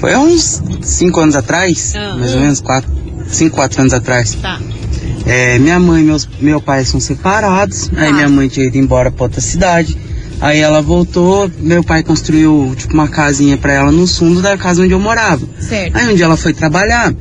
foi 0.00 0.14
há 0.14 0.18
uns 0.18 0.62
5 0.82 1.20
anos 1.20 1.36
atrás, 1.36 1.92
Ah. 1.94 2.16
mais 2.18 2.34
ou 2.34 2.40
menos 2.40 2.62
5, 3.28 3.54
4 3.56 3.80
anos 3.80 3.92
atrás. 3.94 4.34
Tá. 4.40 4.58
É, 5.24 5.58
minha 5.58 5.78
mãe 5.78 6.02
e 6.02 6.04
meus, 6.04 6.28
meu 6.40 6.60
pai 6.60 6.84
são 6.84 6.98
separados, 6.98 7.88
aí 7.96 8.06
Tá. 8.08 8.12
minha 8.12 8.28
mãe 8.28 8.48
tinha 8.48 8.66
ido 8.66 8.76
embora 8.76 9.10
pra 9.10 9.24
outra 9.24 9.40
cidade. 9.40 9.96
Aí 10.42 10.58
ela 10.58 10.82
voltou, 10.82 11.48
meu 11.60 11.84
pai 11.84 12.02
construiu 12.02 12.74
tipo 12.76 12.92
uma 12.94 13.06
casinha 13.06 13.56
pra 13.56 13.72
ela 13.74 13.92
no 13.92 14.08
fundo 14.08 14.42
da 14.42 14.58
casa 14.58 14.82
onde 14.82 14.92
eu 14.92 14.98
morava. 14.98 15.46
Certo. 15.60 15.96
Aí 15.96 16.12
um 16.12 16.16
dia 16.16 16.24
ela 16.24 16.36
foi 16.36 16.52
trabalhar 16.52 17.14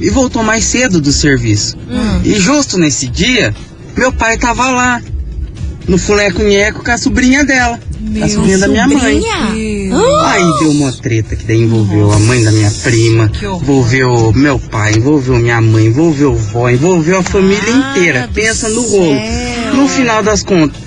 e 0.00 0.10
voltou 0.10 0.42
mais 0.42 0.64
cedo 0.64 1.00
do 1.00 1.12
serviço. 1.12 1.76
Hum. 1.88 2.20
E 2.24 2.34
justo 2.34 2.76
nesse 2.76 3.06
dia, 3.06 3.54
meu 3.96 4.12
pai 4.12 4.36
tava 4.36 4.68
lá, 4.72 5.00
no 5.86 5.96
fuleco-nheco 5.96 6.82
com 6.84 6.90
a 6.90 6.98
sobrinha 6.98 7.44
dela. 7.44 7.78
a 8.20 8.28
sobrinha 8.28 8.58
da 8.58 8.66
minha 8.66 8.88
mãe. 8.88 8.98
Sobrinha? 8.98 9.36
Aí 10.26 10.58
deu 10.58 10.70
uma 10.72 10.92
treta 10.92 11.36
que 11.36 11.44
daí 11.44 11.58
envolveu 11.62 12.10
a 12.10 12.18
mãe 12.18 12.42
da 12.42 12.50
minha 12.50 12.70
prima, 12.82 13.30
envolveu 13.62 14.32
meu 14.34 14.58
pai, 14.58 14.94
envolveu 14.94 15.36
minha 15.38 15.60
mãe, 15.60 15.86
envolveu 15.86 16.34
vó, 16.34 16.68
envolveu 16.68 17.18
a 17.18 17.22
família 17.22 17.62
Ah, 17.72 17.96
inteira. 17.96 18.28
Pensa 18.34 18.68
no 18.68 18.82
rolo. 18.82 19.20
No 19.76 19.88
final 19.88 20.20
das 20.24 20.42
contas, 20.42 20.80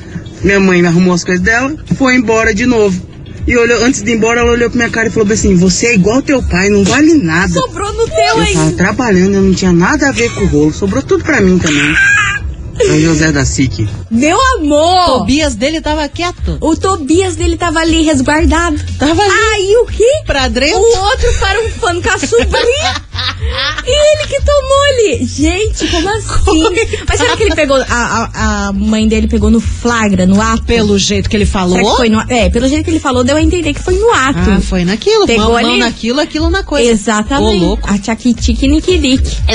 minha 0.44 0.60
mãe 0.60 0.86
arrumou 0.86 1.14
as 1.14 1.24
coisas 1.24 1.44
dela, 1.44 1.76
foi 1.96 2.16
embora 2.16 2.54
de 2.54 2.66
novo. 2.66 3.10
E 3.48 3.58
olhou, 3.58 3.84
antes 3.84 4.04
de 4.04 4.12
ir 4.12 4.16
embora, 4.16 4.42
ela 4.42 4.52
olhou 4.52 4.70
pra 4.70 4.78
minha 4.78 4.90
cara 4.90 5.08
e 5.08 5.12
falou 5.12 5.32
assim: 5.32 5.56
Você 5.56 5.88
é 5.88 5.96
igual 5.96 6.22
teu 6.22 6.42
pai, 6.44 6.70
não 6.70 6.84
vale 6.84 7.16
nada. 7.16 7.52
Sobrou 7.52 7.92
no 7.94 8.08
teu, 8.08 8.44
Eu 8.44 8.54
tava 8.54 8.72
trabalhando, 8.74 9.36
eu 9.36 9.42
não 9.42 9.54
tinha 9.54 9.72
nada 9.72 10.10
a 10.10 10.12
ver 10.12 10.32
com 10.36 10.42
o 10.42 10.48
rolo, 10.48 10.74
sobrou 10.74 11.02
tudo 11.02 11.24
pra 11.24 11.42
mim 11.42 11.58
também. 11.58 11.96
São 12.86 13.00
José 13.00 13.32
da 13.32 13.44
SIC. 13.44 13.90
Meu 14.10 14.38
amor! 14.56 15.06
Tobias 15.20 15.56
dele 15.56 15.82
tava 15.82 16.08
quieto. 16.08 16.58
O 16.62 16.78
Tobias 16.78 17.36
dele 17.36 17.58
tava 17.58 17.80
ali 17.80 18.04
resguardado. 18.04 18.80
Tava 18.98 19.22
ali 19.22 19.32
Aí 19.54 19.78
o 19.78 19.86
quê? 19.86 20.08
pra 20.26 20.48
dentro. 20.48 20.80
O 20.80 20.98
outro 21.06 21.34
para 21.40 21.60
um 21.62 21.70
fã 21.70 22.02
com 22.02 22.10
a 22.10 22.18
sobrinha. 22.18 22.96
e 23.86 23.90
ele 23.92 24.28
que 24.28 24.42
tomou 24.42 24.84
ali. 24.90 25.26
Gente, 25.26 25.88
como 25.88 26.10
assim? 26.16 26.64
Mas 27.08 27.20
será 27.20 27.36
que 27.38 27.44
ele 27.44 27.56
pegou. 27.56 27.78
A, 27.78 28.30
a, 28.34 28.68
a 28.68 28.74
mãe 28.74 29.08
dele 29.08 29.28
pegou 29.28 29.50
no 29.50 29.60
flagra, 29.60 30.26
no 30.26 30.42
ato? 30.42 30.64
Pelo 30.64 30.98
jeito 30.98 31.30
que 31.30 31.36
ele 31.36 31.46
falou. 31.46 31.78
Que 31.78 31.98
foi 31.98 32.10
no, 32.10 32.22
é, 32.30 32.50
pelo 32.50 32.68
jeito 32.68 32.84
que 32.84 32.92
ele 32.92 33.00
falou, 33.00 33.24
deu 33.24 33.38
a 33.38 33.42
entender 33.42 33.74
que 33.74 33.82
foi 33.82 33.96
no 33.96 34.12
ato. 34.12 34.40
Ah, 34.58 34.62
foi 34.62 34.84
naquilo. 34.86 35.26
Pegou 35.26 35.46
mão, 35.46 35.62
mão 35.62 35.72
ali? 35.72 35.80
naquilo, 35.80 36.20
aquilo 36.20 36.50
na 36.50 36.64
coisa. 36.64 36.90
Exatamente. 36.92 37.64
Ô, 37.64 37.68
louco. 37.68 37.90
A 37.90 37.98
tchaquitique 37.98 38.68
niquirique. 38.68 39.38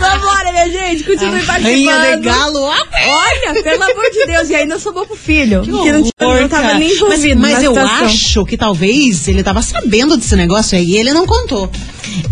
Vambora, 0.00 0.52
minha 0.52 0.68
gente. 0.70 1.04
Continue 1.04 1.40
de 1.40 1.46
participando. 1.46 2.22
galo. 2.22 2.60
ó. 2.60 2.74
Olha, 2.74 3.62
pelo 3.62 3.82
amor 3.82 4.10
de 4.10 4.26
Deus. 4.26 4.50
E 4.50 4.54
ainda 4.54 4.78
sobrou 4.78 5.06
pro 5.06 5.16
filho. 5.16 5.62
Que, 5.62 5.70
não, 5.70 5.82
tinha- 5.82 5.94
horror, 6.20 6.40
não 6.42 6.48
tava 6.48 6.62
cara. 6.62 6.78
nem 6.78 6.88
Mas, 6.88 6.96
envolvido 6.98 7.40
mas 7.40 7.52
na 7.58 7.62
eu 7.64 7.74
situação. 7.74 8.06
acho 8.06 8.44
que 8.46 8.56
talvez 8.56 9.28
ele 9.28 9.42
tava 9.42 9.62
sabendo 9.62 10.16
desse 10.16 10.36
negócio 10.36 10.76
aí 10.78 10.84
e 10.92 10.96
ele 10.96 11.12
não 11.12 11.26
contou. 11.26 11.70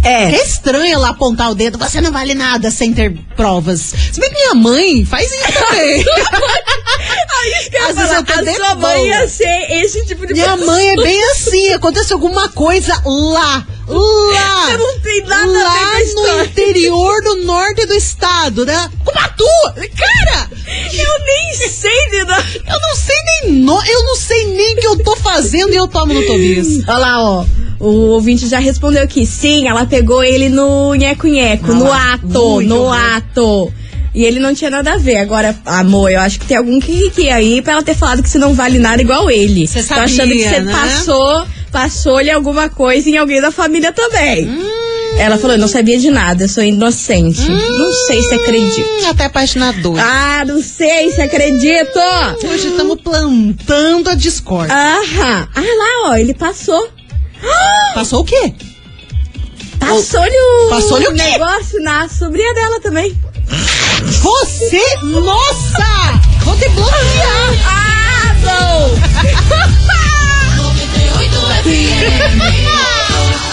É. 0.02 0.32
É 0.34 0.42
estranho 0.42 0.94
ela 0.94 1.10
apontar 1.10 1.50
o 1.50 1.54
dedo, 1.54 1.76
você 1.78 2.00
não 2.00 2.10
vale 2.10 2.34
nada 2.34 2.70
sem 2.70 2.92
ter 2.94 3.14
provas. 3.36 3.80
Se 4.12 4.18
bem 4.18 4.30
que 4.30 4.36
minha 4.36 4.54
mãe 4.54 5.04
faz 5.04 5.30
isso 5.30 5.52
também. 5.52 6.04
Isso 7.46 7.70
que 7.70 7.76
eu 7.76 7.86
Às 7.86 7.94
falar, 7.94 8.18
a 8.18 8.54
sua 8.54 8.74
mãe 8.74 9.06
ia 9.06 9.28
ser 9.28 9.66
esse 9.70 10.04
tipo 10.04 10.26
de 10.26 10.32
Minha 10.32 10.56
pessoa. 10.56 10.66
mãe 10.66 10.88
é 10.90 10.96
bem 10.96 11.22
assim, 11.30 11.72
acontece 11.74 12.12
alguma 12.12 12.48
coisa 12.48 12.92
lá, 13.04 13.64
lá. 13.86 14.66
Você 14.66 14.76
não 14.78 15.00
tem 15.00 15.22
nada 15.26 15.42
a 15.44 15.98
ver 15.98 16.12
com 16.14 16.20
a 16.20 16.26
lá 16.26 16.36
no 16.38 16.44
interior 16.44 17.22
do 17.22 17.36
norte 17.44 17.86
do 17.86 17.94
estado, 17.94 18.64
né? 18.66 18.90
Cumatu! 19.04 19.44
Cara, 19.74 20.50
Eu 20.92 21.24
nem 21.24 21.68
sei 21.68 22.10
de 22.10 22.24
nada. 22.24 22.44
eu 22.54 22.80
não 22.80 22.96
sei 22.96 23.16
nem 23.42 23.52
no, 23.62 23.84
eu 23.86 24.02
não 24.02 24.16
sei 24.16 24.44
nem 24.46 24.74
o 24.74 24.80
que 24.80 24.86
eu 24.88 25.04
tô 25.04 25.14
fazendo 25.16 25.72
e 25.72 25.76
eu 25.76 25.86
tomo 25.86 26.12
no 26.14 26.22
Tobias. 26.26 26.66
Olha 26.88 26.98
lá, 26.98 27.22
ó. 27.22 27.46
O 27.78 28.12
ouvinte 28.12 28.46
já 28.48 28.58
respondeu 28.58 29.02
aqui. 29.02 29.26
Sim, 29.26 29.68
ela 29.68 29.86
pegou 29.86 30.22
ele 30.22 30.48
no 30.48 30.94
nheco-nheco, 30.94 31.72
no 31.72 31.92
ato, 31.92 32.60
no 32.62 32.90
ato. 32.90 33.72
E 34.14 34.24
ele 34.24 34.40
não 34.40 34.54
tinha 34.54 34.70
nada 34.70 34.94
a 34.94 34.96
ver. 34.96 35.18
Agora, 35.18 35.54
amor, 35.66 36.10
eu 36.10 36.20
acho 36.20 36.40
que 36.40 36.46
tem 36.46 36.56
algum 36.56 36.80
que 36.80 37.28
aí 37.28 37.60
pra 37.60 37.74
ela 37.74 37.82
ter 37.82 37.94
falado 37.94 38.22
que 38.22 38.30
você 38.30 38.38
não 38.38 38.54
vale 38.54 38.78
nada 38.78 39.02
igual 39.02 39.30
ele. 39.30 39.66
Você 39.66 39.82
Tô 39.82 39.92
achando 39.92 40.30
que 40.32 40.42
sabia, 40.42 40.48
você 40.48 40.60
né? 40.60 40.72
passou, 40.72 41.46
passou-lhe 41.70 42.30
alguma 42.30 42.70
coisa 42.70 43.10
em 43.10 43.18
alguém 43.18 43.42
da 43.42 43.50
família 43.50 43.92
também. 43.92 44.48
Hum. 44.48 44.86
Ela 45.18 45.38
falou, 45.38 45.56
eu 45.56 45.60
não 45.60 45.68
sabia 45.68 45.98
de 45.98 46.10
nada, 46.10 46.44
eu 46.44 46.48
sou 46.48 46.62
inocente. 46.62 47.48
Não 47.50 47.92
sei 48.06 48.22
se 48.22 48.34
acredito. 48.34 48.88
Hum, 49.02 49.10
até 49.10 49.24
apaixonador. 49.24 49.98
Ah, 49.98 50.44
não 50.46 50.62
sei 50.62 51.10
se 51.10 51.20
acredito. 51.22 51.98
Hoje 52.50 52.68
estamos 52.68 53.00
plantando 53.00 54.10
a 54.10 54.14
discórdia. 54.14 54.74
Aham. 54.74 55.48
Ah 55.54 55.60
lá, 55.60 56.10
ó, 56.10 56.16
ele 56.16 56.34
passou. 56.34 56.88
Passou 57.94 58.20
o 58.20 58.24
quê? 58.24 58.52
Passou-lhe 59.78 60.36
o, 60.36 60.68
Passou-lhe 60.70 61.06
o 61.06 61.14
quê? 61.14 61.22
negócio 61.22 61.80
na 61.82 62.08
sobrinha 62.08 62.52
dela 62.54 62.80
também. 62.80 63.16
Você? 64.22 64.82
Nossa! 65.02 65.86
Vou 66.44 66.56
te 66.56 66.68
bloquear! 66.70 66.96
Ah, 68.18 68.34
bom! 68.42 68.96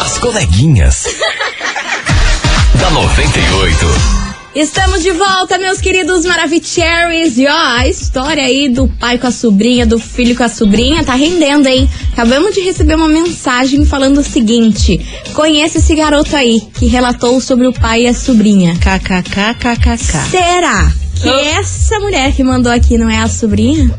As 0.02 0.18
coleguinhas. 0.20 1.06
da 2.80 2.90
98. 2.92 4.23
Estamos 4.56 5.02
de 5.02 5.12
volta, 5.12 5.58
meus 5.58 5.82
queridos 5.82 6.24
Maravicheries. 6.26 7.40
E 7.40 7.48
ó, 7.48 7.78
a 7.80 7.88
história 7.88 8.44
aí 8.44 8.70
do 8.70 8.88
pai 8.88 9.18
com 9.18 9.26
a 9.26 9.32
sobrinha, 9.32 9.84
do 9.84 9.98
filho 9.98 10.36
com 10.36 10.44
a 10.44 10.50
sobrinha, 10.50 11.04
tá 11.04 11.16
rendendo, 11.16 11.68
hein? 11.68 11.90
Acabamos 12.12 12.54
de 12.54 12.62
receber 12.62 12.94
uma 12.94 13.08
mensagem 13.08 13.84
falando 13.84 14.20
o 14.20 14.24
seguinte: 14.24 15.04
conhece 15.34 15.80
esse 15.80 15.96
garoto 15.96 16.36
aí 16.36 16.62
que 16.76 16.86
relatou 16.86 17.42
sobre 17.42 17.66
o 17.66 17.74
pai 17.74 18.04
e 18.04 18.08
a 18.08 18.14
sobrinha. 18.14 18.76
KKKKKK. 18.76 20.30
Será 20.30 20.92
que 21.16 21.30
essa 21.30 22.00
mulher 22.00 22.32
que 22.36 22.44
mandou 22.44 22.72
aqui 22.72 22.96
não 22.96 23.10
é 23.10 23.18
a 23.18 23.28
sobrinha? 23.28 23.90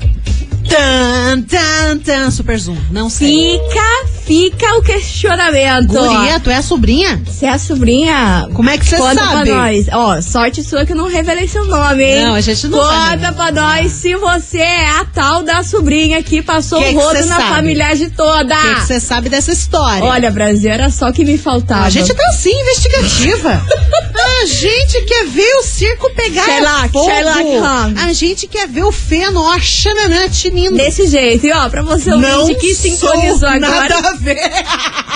Tan, 0.68 1.42
tan, 1.42 1.98
tan. 1.98 2.30
Super 2.30 2.60
zoom. 2.60 2.76
Não 2.92 3.10
sei. 3.10 3.58
Fica, 3.58 4.06
fica 4.26 4.74
o 4.78 4.82
questionamento. 4.82 5.88
Guria, 5.88 6.40
tu 6.40 6.50
é 6.50 6.56
a 6.56 6.62
sobrinha? 6.62 7.22
Se 7.30 7.44
é 7.46 7.50
a 7.50 7.58
sobrinha. 7.58 8.48
Como 8.54 8.68
é 8.70 8.78
que 8.78 8.84
você 8.86 8.96
Conta 8.96 9.14
sabe? 9.22 9.50
pra 9.50 9.56
nós. 9.56 9.86
Ó, 9.92 10.20
sorte 10.22 10.62
sua 10.62 10.84
que 10.86 10.92
eu 10.92 10.96
não 10.96 11.08
revelei 11.08 11.46
seu 11.46 11.64
nome, 11.64 12.02
hein? 12.02 12.24
Não, 12.24 12.34
a 12.34 12.40
gente 12.40 12.66
não 12.68 12.78
Conta 12.78 13.10
revelar. 13.10 13.32
pra 13.34 13.52
nós 13.52 13.92
se 13.92 14.14
você 14.16 14.58
é 14.58 14.88
a 15.00 15.04
tal 15.04 15.42
da 15.42 15.62
sobrinha 15.62 16.22
que 16.22 16.42
passou 16.42 16.78
Que 16.80 16.86
o 16.86 16.88
que 16.90 16.94
rodo 16.94 17.14
na 17.26 17.36
sabe? 17.36 17.48
familiagem 17.54 18.10
toda. 18.10 18.54
O 18.56 18.62
que 18.62 18.74
que 18.76 18.86
você 18.86 19.00
sabe 19.00 19.28
dessa 19.28 19.52
história? 19.52 20.04
Olha, 20.04 20.30
Brasil, 20.30 20.70
era 20.70 20.90
só 20.90 21.12
que 21.12 21.24
me 21.24 21.36
faltava. 21.38 21.84
a 21.86 21.90
gente 21.90 22.12
tá 22.14 22.24
assim, 22.28 22.50
investigativa. 22.60 23.62
a 24.42 24.46
gente 24.46 25.02
quer 25.04 25.26
ver 25.26 25.54
o 25.56 25.62
circo 25.62 26.10
pegar 26.14 26.44
Sherlock, 26.44 26.92
fogo. 26.92 27.04
Sherlock. 27.10 27.94
A 28.02 28.12
gente 28.12 28.46
quer 28.46 28.66
ver 28.68 28.84
o 28.84 28.92
feno, 28.92 29.40
ó, 29.42 29.58
xananã, 29.58 30.28
tinindo. 30.28 30.76
Desse 30.76 31.06
jeito. 31.06 31.46
E 31.46 31.52
ó, 31.52 31.68
pra 31.68 31.82
você 31.82 32.10
ouvinte 32.12 32.54
que 32.60 32.74
sintonizou 32.74 33.48
agora. 33.48 34.13
Ver. 34.14 34.38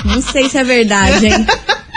Não 0.05 0.21
sei 0.21 0.49
se 0.49 0.59
é 0.59 0.65
verdade, 0.65 1.27
hein? 1.27 1.47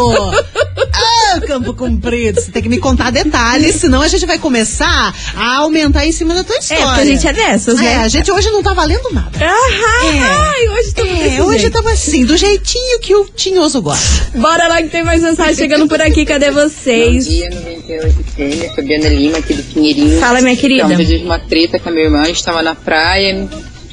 ah, 0.94 1.42
campo 1.46 1.74
comprido. 1.74 2.40
Você 2.40 2.50
tem 2.52 2.64
que 2.64 2.70
me 2.70 2.78
contar 2.78 3.12
detalhes, 3.12 3.76
senão 3.76 4.02
a 4.02 4.08
gente 4.08 4.26
vai 4.26 4.40
começar 4.40 5.14
a 5.36 5.56
aumentar 5.58 6.06
em 6.08 6.12
cima 6.14 6.34
da 6.34 6.44
tua 6.44 6.58
história. 6.58 6.86
porque 6.86 7.02
a 7.02 7.06
gente 7.06 7.28
é 7.28 7.34
dessas, 7.34 7.80
né? 7.80 7.94
É, 7.94 7.96
a 7.98 8.08
gente 8.08 8.32
hoje 8.32 8.50
não 8.50 8.64
tá 8.64 8.74
valendo 8.74 9.10
nada. 9.12 9.32
Aham, 9.38 10.16
É. 10.16 10.20
ai, 10.22 10.70
hoje 10.70 10.94
tá 10.94 11.04
É, 11.06 11.44
hoje 11.44 11.70
tava 11.70 11.92
assim, 11.92 12.24
do 12.24 12.38
jeitinho 12.38 13.00
que 13.02 13.14
o 13.16 13.26
tinhoso 13.26 13.82
gosta. 13.82 14.30
Bora 14.40 14.68
lá 14.68 14.82
que 14.82 14.88
tem 14.90 15.04
mais 15.04 15.22
mensagem 15.22 15.56
chegando 15.56 15.88
por 15.88 16.02
aqui, 16.02 16.26
cadê 16.26 16.50
Bom 16.50 16.62
vocês? 16.70 17.28
dia, 17.28 17.50
98 17.88 18.24
FM, 18.24 18.76
Fabiana 18.76 19.10
Lima, 19.10 19.38
aqui 19.38 19.54
do 19.54 19.64
Pinheirinho. 19.64 20.20
Fala, 20.20 20.42
minha 20.42 20.56
querida. 20.56 20.86
Então, 20.86 21.00
eu 21.00 21.06
tive 21.06 21.26
uma 21.26 21.40
treta 21.40 21.80
com 21.80 21.90
a 21.90 21.92
minha 21.92 22.06
irmã, 22.06 22.22
a 22.22 22.26
gente 22.26 22.44
tava 22.44 22.62
na 22.64 22.76
praia, 22.76 23.32
em 23.32 23.50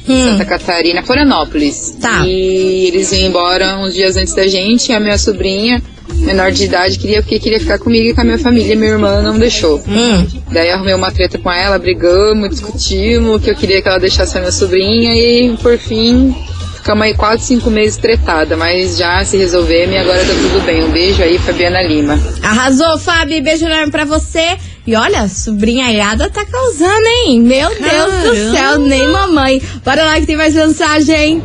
Hum. 0.07 0.31
Santa 0.31 0.45
Catarina, 0.45 1.03
Florianópolis. 1.03 1.95
Tá. 2.01 2.25
E 2.25 2.87
eles 2.87 3.11
iam 3.11 3.27
embora 3.27 3.77
uns 3.77 3.93
dias 3.93 4.17
antes 4.17 4.33
da 4.33 4.47
gente, 4.47 4.89
e 4.89 4.93
a 4.93 4.99
minha 4.99 5.17
sobrinha, 5.17 5.81
menor 6.09 6.51
de 6.51 6.63
idade, 6.63 6.97
queria, 6.97 7.21
porque 7.21 7.39
queria 7.39 7.59
ficar 7.59 7.77
comigo 7.77 8.07
e 8.07 8.13
com 8.13 8.21
a 8.21 8.23
minha 8.23 8.39
família, 8.39 8.75
minha 8.75 8.91
irmã 8.91 9.21
não 9.21 9.37
deixou. 9.37 9.79
Hum. 9.87 10.25
Daí 10.51 10.71
arrumei 10.71 10.93
uma 10.95 11.11
treta 11.11 11.37
com 11.37 11.51
ela, 11.51 11.77
brigamos, 11.77 12.49
discutimos, 12.49 13.41
que 13.43 13.51
eu 13.51 13.55
queria 13.55 13.81
que 13.81 13.87
ela 13.87 13.99
deixasse 13.99 14.35
a 14.37 14.41
minha 14.41 14.51
sobrinha, 14.51 15.13
e 15.15 15.55
por 15.57 15.77
fim... 15.77 16.33
Ficamos 16.81 17.03
aí 17.03 17.13
quase 17.13 17.43
cinco 17.43 17.69
meses 17.69 17.95
tretada, 17.95 18.57
mas 18.57 18.97
já 18.97 19.23
se 19.23 19.37
resolvemos 19.37 19.93
e 19.93 19.97
agora 19.99 20.17
tá 20.17 20.33
tudo 20.33 20.65
bem. 20.65 20.83
Um 20.83 20.89
beijo 20.89 21.21
aí, 21.21 21.37
Fabiana 21.37 21.79
Lima. 21.83 22.19
Arrasou, 22.41 22.97
Fábio, 22.97 23.41
beijo 23.43 23.67
enorme 23.67 23.91
pra 23.91 24.03
você. 24.03 24.57
E 24.87 24.95
olha, 24.95 25.27
sobrinha 25.27 25.85
aiada 25.85 26.27
tá 26.27 26.43
causando, 26.43 27.05
hein? 27.05 27.39
Meu 27.39 27.69
Deus 27.69 27.79
do 27.79 28.31
Caramba. 28.33 28.57
céu, 28.57 28.79
nem 28.79 29.07
mamãe. 29.07 29.61
Bora 29.85 30.03
lá 30.05 30.19
que 30.19 30.25
tem 30.25 30.35
mais 30.35 30.55
mensagem. 30.55 31.43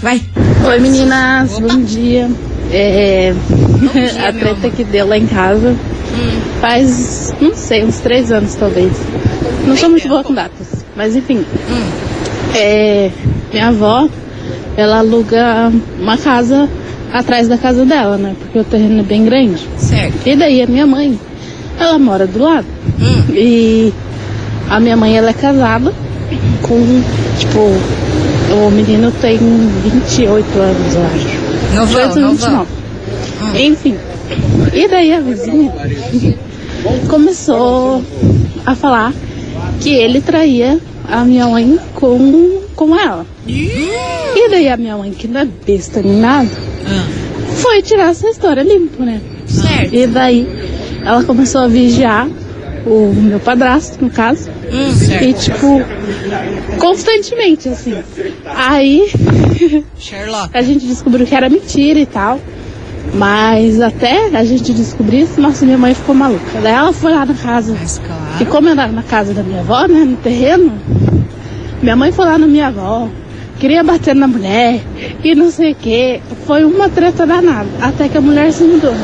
Vai. 0.00 0.22
Oi 0.66 0.78
meninas, 0.78 1.58
bom 1.58 1.82
dia. 1.82 2.30
É, 2.72 3.34
a 4.26 4.32
treta 4.32 4.70
que 4.70 4.82
deu 4.82 5.06
lá 5.08 5.18
em 5.18 5.26
casa 5.26 5.76
faz, 6.58 7.34
não 7.38 7.54
sei, 7.54 7.84
uns 7.84 7.98
três 7.98 8.32
anos 8.32 8.54
talvez. 8.54 8.92
Não 9.66 9.76
sou 9.76 9.90
muito 9.90 10.08
boa 10.08 10.24
com 10.24 10.32
datas, 10.32 10.86
mas 10.96 11.14
enfim. 11.14 11.44
É, 12.54 13.10
minha 13.52 13.68
avó, 13.68 14.08
ela 14.76 14.98
aluga 14.98 15.72
uma 16.00 16.16
casa 16.16 16.68
atrás 17.12 17.48
da 17.48 17.56
casa 17.56 17.84
dela, 17.84 18.16
né? 18.16 18.34
Porque 18.38 18.58
o 18.58 18.64
terreno 18.64 19.00
é 19.00 19.02
bem 19.02 19.24
grande. 19.24 19.66
Certo. 19.76 20.26
E 20.26 20.36
daí 20.36 20.62
a 20.62 20.66
minha 20.66 20.86
mãe, 20.86 21.18
ela 21.78 21.98
mora 21.98 22.26
do 22.26 22.38
lado. 22.38 22.66
E 23.32 23.92
a 24.68 24.80
minha 24.80 24.96
mãe, 24.96 25.16
ela 25.16 25.30
é 25.30 25.32
casada 25.32 25.92
com, 26.62 27.02
tipo, 27.38 27.58
o 28.52 28.70
menino 28.70 29.12
tem 29.20 29.38
28 29.38 30.58
anos, 30.58 30.94
eu 30.94 31.06
acho. 31.06 31.74
Novão, 31.74 32.12
28, 32.14 32.20
novão. 32.20 32.66
29. 33.52 33.66
Enfim. 33.66 33.96
E 34.74 34.88
daí 34.88 35.12
a 35.12 35.20
vizinha 35.20 35.72
começou 37.08 38.02
a 38.64 38.74
falar 38.74 39.12
que 39.80 39.90
ele 39.90 40.20
traía 40.20 40.78
a 41.08 41.24
minha 41.24 41.46
mãe 41.46 41.78
com, 41.94 42.60
com 42.74 42.98
ela. 42.98 43.24
E 43.48 44.48
daí 44.50 44.68
a 44.68 44.76
minha 44.76 44.96
mãe, 44.96 45.12
que 45.12 45.28
não 45.28 45.40
é 45.40 45.44
besta 45.44 46.02
nem 46.02 46.16
nada, 46.16 46.50
foi 47.56 47.82
tirar 47.82 48.10
essa 48.10 48.28
história 48.28 48.62
limpo, 48.62 49.02
né? 49.02 49.20
Certo. 49.46 49.94
E 49.94 50.06
daí 50.06 50.46
ela 51.04 51.22
começou 51.24 51.62
a 51.62 51.68
vigiar 51.68 52.28
o 52.86 53.12
meu 53.14 53.40
padrasto, 53.40 54.02
no 54.02 54.10
caso. 54.10 54.50
E 55.22 55.32
tipo, 55.32 55.80
constantemente, 56.78 57.68
assim. 57.68 57.94
Aí 58.44 59.10
a 60.52 60.62
gente 60.62 60.86
descobriu 60.86 61.26
que 61.26 61.34
era 61.34 61.48
mentira 61.48 61.98
e 61.98 62.06
tal. 62.06 62.40
Mas 63.14 63.80
até 63.80 64.36
a 64.36 64.44
gente 64.44 64.74
descobrir 64.74 65.20
isso, 65.20 65.40
nossa, 65.40 65.64
minha 65.64 65.78
mãe 65.78 65.94
ficou 65.94 66.14
maluca. 66.14 66.60
Daí 66.60 66.72
ela 66.72 66.92
foi 66.92 67.12
lá 67.12 67.24
na 67.24 67.34
casa. 67.34 67.74
Mas 67.78 67.98
claro. 67.98 68.22
E 68.40 68.44
como 68.44 68.68
era 68.68 68.88
na 68.88 69.02
casa 69.02 69.32
da 69.32 69.42
minha 69.42 69.60
avó, 69.60 69.86
né, 69.86 70.04
no 70.04 70.16
terreno, 70.16 70.72
minha 71.80 71.94
mãe 71.96 72.10
foi 72.10 72.24
lá 72.24 72.36
na 72.36 72.46
minha 72.46 72.66
avó, 72.66 73.08
queria 73.58 73.82
bater 73.82 74.14
na 74.14 74.26
mulher 74.26 74.80
e 75.24 75.34
não 75.34 75.50
sei 75.50 75.72
o 75.72 75.74
que. 75.74 76.20
Foi 76.46 76.64
uma 76.64 76.88
treta 76.88 77.26
danada. 77.26 77.68
Até 77.80 78.08
que 78.08 78.18
a 78.18 78.20
mulher 78.20 78.52
se 78.52 78.64
mudou. 78.64 78.94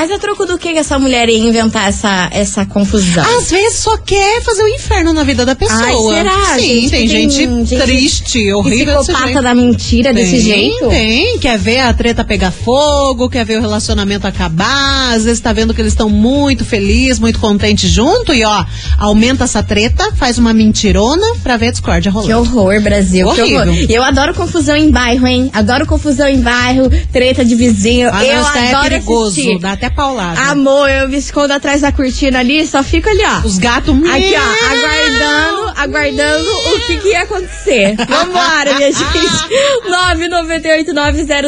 Mas 0.00 0.10
a 0.10 0.18
troco 0.18 0.46
do 0.46 0.56
que 0.56 0.72
que 0.72 0.78
essa 0.78 0.98
mulher 0.98 1.28
ia 1.28 1.36
inventar 1.36 1.86
essa, 1.86 2.30
essa 2.32 2.64
confusão? 2.64 3.22
Às 3.36 3.50
vezes 3.50 3.80
só 3.80 3.98
quer 3.98 4.40
fazer 4.40 4.62
o 4.62 4.68
inferno 4.68 5.12
na 5.12 5.22
vida 5.24 5.44
da 5.44 5.54
pessoa. 5.54 5.78
Ai, 5.78 5.94
será? 6.16 6.54
Sim, 6.58 6.88
Gente, 6.88 6.90
tem, 6.90 7.06
gente, 7.08 7.34
gente 7.66 7.76
triste, 7.82 8.50
horrível 8.50 8.96
desse 9.00 9.12
Psicopata 9.12 9.42
da 9.42 9.54
mentira 9.54 10.10
desse 10.14 10.30
Tem, 10.30 10.40
jeito? 10.40 10.88
Tem, 10.88 11.38
quer 11.38 11.58
ver 11.58 11.80
a 11.80 11.92
treta 11.92 12.24
pegar 12.24 12.50
fogo, 12.50 13.28
quer 13.28 13.44
ver 13.44 13.58
o 13.58 13.60
relacionamento 13.60 14.26
acabar, 14.26 15.12
às 15.14 15.24
vezes 15.24 15.38
tá 15.38 15.52
vendo 15.52 15.74
que 15.74 15.82
eles 15.82 15.92
estão 15.92 16.08
muito 16.08 16.64
felizes, 16.64 17.18
muito 17.18 17.38
contentes 17.38 17.90
junto 17.90 18.32
e 18.32 18.42
ó, 18.42 18.64
aumenta 18.96 19.44
essa 19.44 19.62
treta, 19.62 20.12
faz 20.16 20.38
uma 20.38 20.54
mentirona 20.54 21.26
pra 21.42 21.58
ver 21.58 21.68
a 21.68 21.70
discórdia 21.72 22.10
Que 22.10 22.16
rolando. 22.32 22.58
horror, 22.58 22.80
Brasil. 22.80 23.30
Que 23.34 23.42
Horrível. 23.42 23.60
horror. 23.60 23.74
E 23.90 23.92
eu 23.94 24.02
adoro 24.02 24.32
confusão 24.32 24.76
em 24.76 24.90
bairro, 24.90 25.26
hein? 25.26 25.50
Adoro 25.52 25.84
confusão 25.86 26.26
em 26.26 26.40
bairro, 26.40 26.88
treta 27.12 27.44
de 27.44 27.54
vizinho. 27.54 28.08
Ah, 28.10 28.24
eu 28.24 28.40
não, 28.40 28.54
é 28.56 28.68
adoro 28.70 28.88
perigoso, 28.88 29.32
assistir. 29.32 29.58
dá 29.58 29.72
até 29.72 29.89
paulada. 29.90 30.40
Amor, 30.50 30.88
eu 30.88 31.08
me 31.08 31.16
escondo 31.18 31.52
atrás 31.52 31.80
da 31.80 31.92
cortina 31.92 32.40
ali, 32.40 32.66
só 32.66 32.82
fico 32.82 33.08
ali, 33.08 33.22
ó. 33.24 33.46
Os 33.46 33.58
gatos 33.58 33.94
Aqui, 34.08 34.34
ó, 34.34 34.40
aguardando, 34.72 35.72
aguardando 35.76 36.50
o 36.74 36.80
que, 36.86 36.96
que 36.98 37.08
ia 37.08 37.22
acontecer. 37.22 37.96
Vambora, 37.96 38.74
minha 38.74 38.92
gente. 38.92 39.04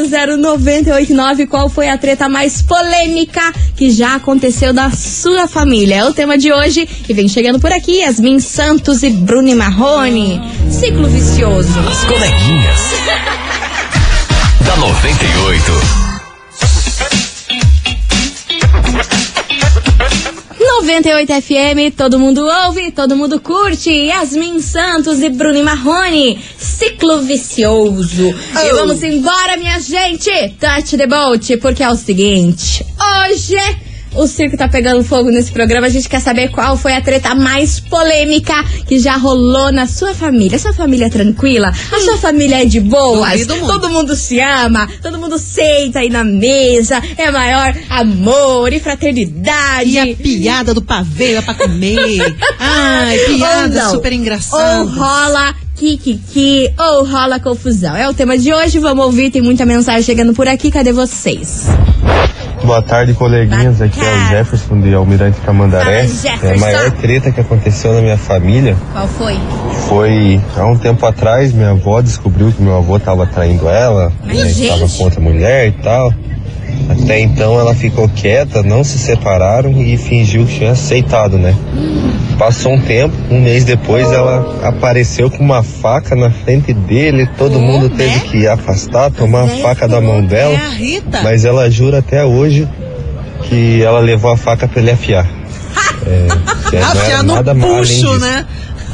998900989. 0.02 1.46
Qual 1.48 1.68
foi 1.68 1.88
a 1.88 1.96
treta 1.98 2.28
mais 2.28 2.62
polêmica 2.62 3.52
que 3.76 3.90
já 3.90 4.14
aconteceu 4.16 4.72
na 4.72 4.90
sua 4.90 5.46
família? 5.46 5.96
É 5.96 6.04
o 6.04 6.12
tema 6.12 6.36
de 6.38 6.52
hoje. 6.52 6.88
E 7.08 7.14
vem 7.14 7.28
chegando 7.28 7.60
por 7.60 7.72
aqui, 7.72 8.00
Yasmin 8.00 8.40
Santos 8.40 9.02
e 9.02 9.10
Bruni 9.10 9.54
Marrone. 9.54 10.40
Ciclo 10.70 11.08
vicioso. 11.08 11.78
As 11.88 12.04
coleguinhas. 12.04 12.80
da 14.64 14.76
98. 14.76 16.11
98 20.82 21.32
FM, 21.32 21.90
todo 21.96 22.18
mundo 22.18 22.44
ouve, 22.44 22.90
todo 22.90 23.16
mundo 23.16 23.40
curte. 23.40 23.90
Yasmin 23.90 24.60
Santos 24.60 25.22
e 25.22 25.28
Bruno 25.28 25.62
Marrone, 25.62 26.38
ciclo 26.58 27.20
vicioso. 27.20 28.34
E 28.62 28.72
vamos 28.72 29.02
embora, 29.02 29.56
minha 29.56 29.80
gente. 29.80 30.30
Touch 30.60 30.96
the 30.96 31.06
boat, 31.06 31.56
porque 31.58 31.82
é 31.82 31.88
o 31.90 31.96
seguinte: 31.96 32.84
hoje. 33.28 33.56
O 34.14 34.26
circo 34.26 34.56
tá 34.56 34.68
pegando 34.68 35.02
fogo 35.02 35.30
nesse 35.30 35.50
programa. 35.50 35.86
A 35.86 35.90
gente 35.90 36.08
quer 36.08 36.20
saber 36.20 36.50
qual 36.50 36.76
foi 36.76 36.92
a 36.94 37.00
treta 37.00 37.34
mais 37.34 37.80
polêmica 37.80 38.54
que 38.86 38.98
já 38.98 39.16
rolou 39.16 39.72
na 39.72 39.86
sua 39.86 40.14
família. 40.14 40.58
Sua 40.58 40.72
família 40.72 41.06
é 41.06 41.08
tranquila? 41.08 41.68
A 41.68 42.00
sua 42.00 42.18
família 42.18 42.62
é 42.62 42.64
de 42.64 42.80
boas? 42.80 43.46
Muito. 43.46 43.66
Todo 43.66 43.88
mundo 43.88 44.14
se 44.14 44.38
ama? 44.38 44.88
Todo 45.00 45.18
mundo 45.18 45.38
senta 45.38 46.00
aí 46.00 46.10
na 46.10 46.24
mesa? 46.24 47.02
É 47.16 47.30
maior 47.30 47.74
amor 47.88 48.72
e 48.72 48.80
fraternidade? 48.80 49.90
E 49.90 49.98
a 49.98 50.14
piada 50.14 50.74
do 50.74 50.82
pavê 50.82 51.34
lá 51.34 51.42
pra 51.42 51.54
comer. 51.54 52.36
Ai, 52.58 53.18
piada 53.18 53.84
Ou 53.84 53.90
super 53.92 54.12
Ou 54.12 54.18
engraçada. 54.18 54.90
rola 54.90 55.54
kikiki, 55.82 56.72
ou 56.78 57.04
rola 57.04 57.40
confusão. 57.40 57.96
É 57.96 58.08
o 58.08 58.14
tema 58.14 58.38
de 58.38 58.54
hoje, 58.54 58.78
vamos 58.78 59.04
ouvir, 59.04 59.30
tem 59.32 59.42
muita 59.42 59.66
mensagem 59.66 60.02
chegando 60.02 60.32
por 60.32 60.46
aqui, 60.46 60.70
cadê 60.70 60.92
vocês? 60.92 61.66
Boa 62.64 62.80
tarde, 62.80 63.14
coleguinhas. 63.14 63.78
Boa 63.78 63.88
Aqui 63.88 64.00
é 64.00 64.04
tarde. 64.04 64.24
o 64.24 64.28
Jefferson 64.28 64.80
de 64.80 64.94
Almirante 64.94 65.40
Camandaré. 65.40 66.06
Jefferson. 66.06 66.46
É, 66.46 66.54
a 66.54 66.58
maior 66.58 66.90
treta 66.92 67.32
que 67.32 67.40
aconteceu 67.40 67.92
na 67.94 68.00
minha 68.00 68.16
família 68.16 68.76
Qual 68.92 69.08
foi? 69.08 69.36
foi 69.88 70.40
há 70.56 70.64
um 70.66 70.78
tempo 70.78 71.04
atrás. 71.04 71.52
Minha 71.52 71.70
avó 71.70 72.00
descobriu 72.00 72.52
que 72.52 72.62
meu 72.62 72.76
avô 72.76 72.96
estava 72.96 73.26
traindo 73.26 73.68
ela, 73.68 74.12
né, 74.24 74.36
estava 74.48 74.88
com 74.88 75.02
outra 75.02 75.20
mulher 75.20 75.66
e 75.66 75.72
tal. 75.72 76.14
Até 76.88 77.20
então 77.20 77.58
ela 77.58 77.74
ficou 77.74 78.08
quieta, 78.08 78.62
não 78.62 78.84
se 78.84 78.98
separaram 78.98 79.70
e 79.82 79.96
fingiu 79.96 80.46
que 80.46 80.58
tinha 80.58 80.70
aceitado, 80.70 81.38
né? 81.38 81.54
Passou 82.42 82.72
um 82.72 82.80
tempo, 82.80 83.14
um 83.30 83.40
mês 83.40 83.64
depois 83.64 84.10
ela 84.10 84.58
apareceu 84.64 85.30
com 85.30 85.44
uma 85.44 85.62
faca 85.62 86.16
na 86.16 86.28
frente 86.28 86.74
dele, 86.74 87.24
todo 87.38 87.60
mundo 87.60 87.88
teve 87.88 88.18
que 88.18 88.48
afastar, 88.48 89.12
tomar 89.12 89.42
a 89.42 89.46
Mas 89.46 89.60
é 89.60 89.62
faca 89.62 89.86
da 89.86 90.00
mão 90.00 90.20
dela. 90.20 90.52
É. 90.56 91.22
Mas 91.22 91.44
ela 91.44 91.70
jura 91.70 92.00
até 92.00 92.24
hoje 92.24 92.68
que 93.44 93.80
ela 93.80 94.00
levou 94.00 94.32
a 94.32 94.36
faca 94.36 94.66
pra 94.66 94.82
ele 94.82 94.90
afiar. 94.90 95.24
É, 96.04 96.26
era 96.76 96.86
Afiar 96.86 97.22
no 97.22 97.34
nada 97.34 97.54
puxo, 97.54 98.18
né? 98.18 98.44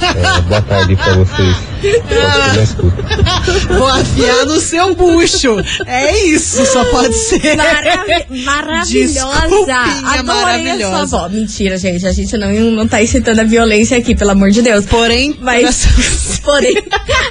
É, 0.03 0.41
boa 0.43 0.61
tarde 0.61 0.95
pra 0.95 1.15
vocês. 1.15 1.57
Vou 3.67 3.87
afiar 3.89 4.47
no 4.47 4.61
seu 4.61 4.95
bucho. 4.95 5.57
É 5.87 6.17
isso, 6.27 6.65
só 6.67 6.85
pode 6.87 7.15
ser. 7.15 7.57
Maravi- 7.57 8.43
maravilhosa! 8.45 9.77
Adorei 10.05 10.23
maravilhosa. 10.25 10.87
a 10.87 11.07
sua 11.07 11.19
avó. 11.21 11.29
Mentira, 11.29 11.77
gente, 11.77 12.07
a 12.07 12.13
gente 12.13 12.37
não, 12.37 12.51
não 12.53 12.87
tá 12.87 13.03
incitando 13.03 13.41
a 13.41 13.45
violência 13.45 13.97
aqui, 13.99 14.15
pelo 14.15 14.31
amor 14.31 14.51
de 14.51 14.63
Deus. 14.63 14.87
Porém, 14.87 15.37
Mas, 15.41 15.87
porém, 16.45 16.75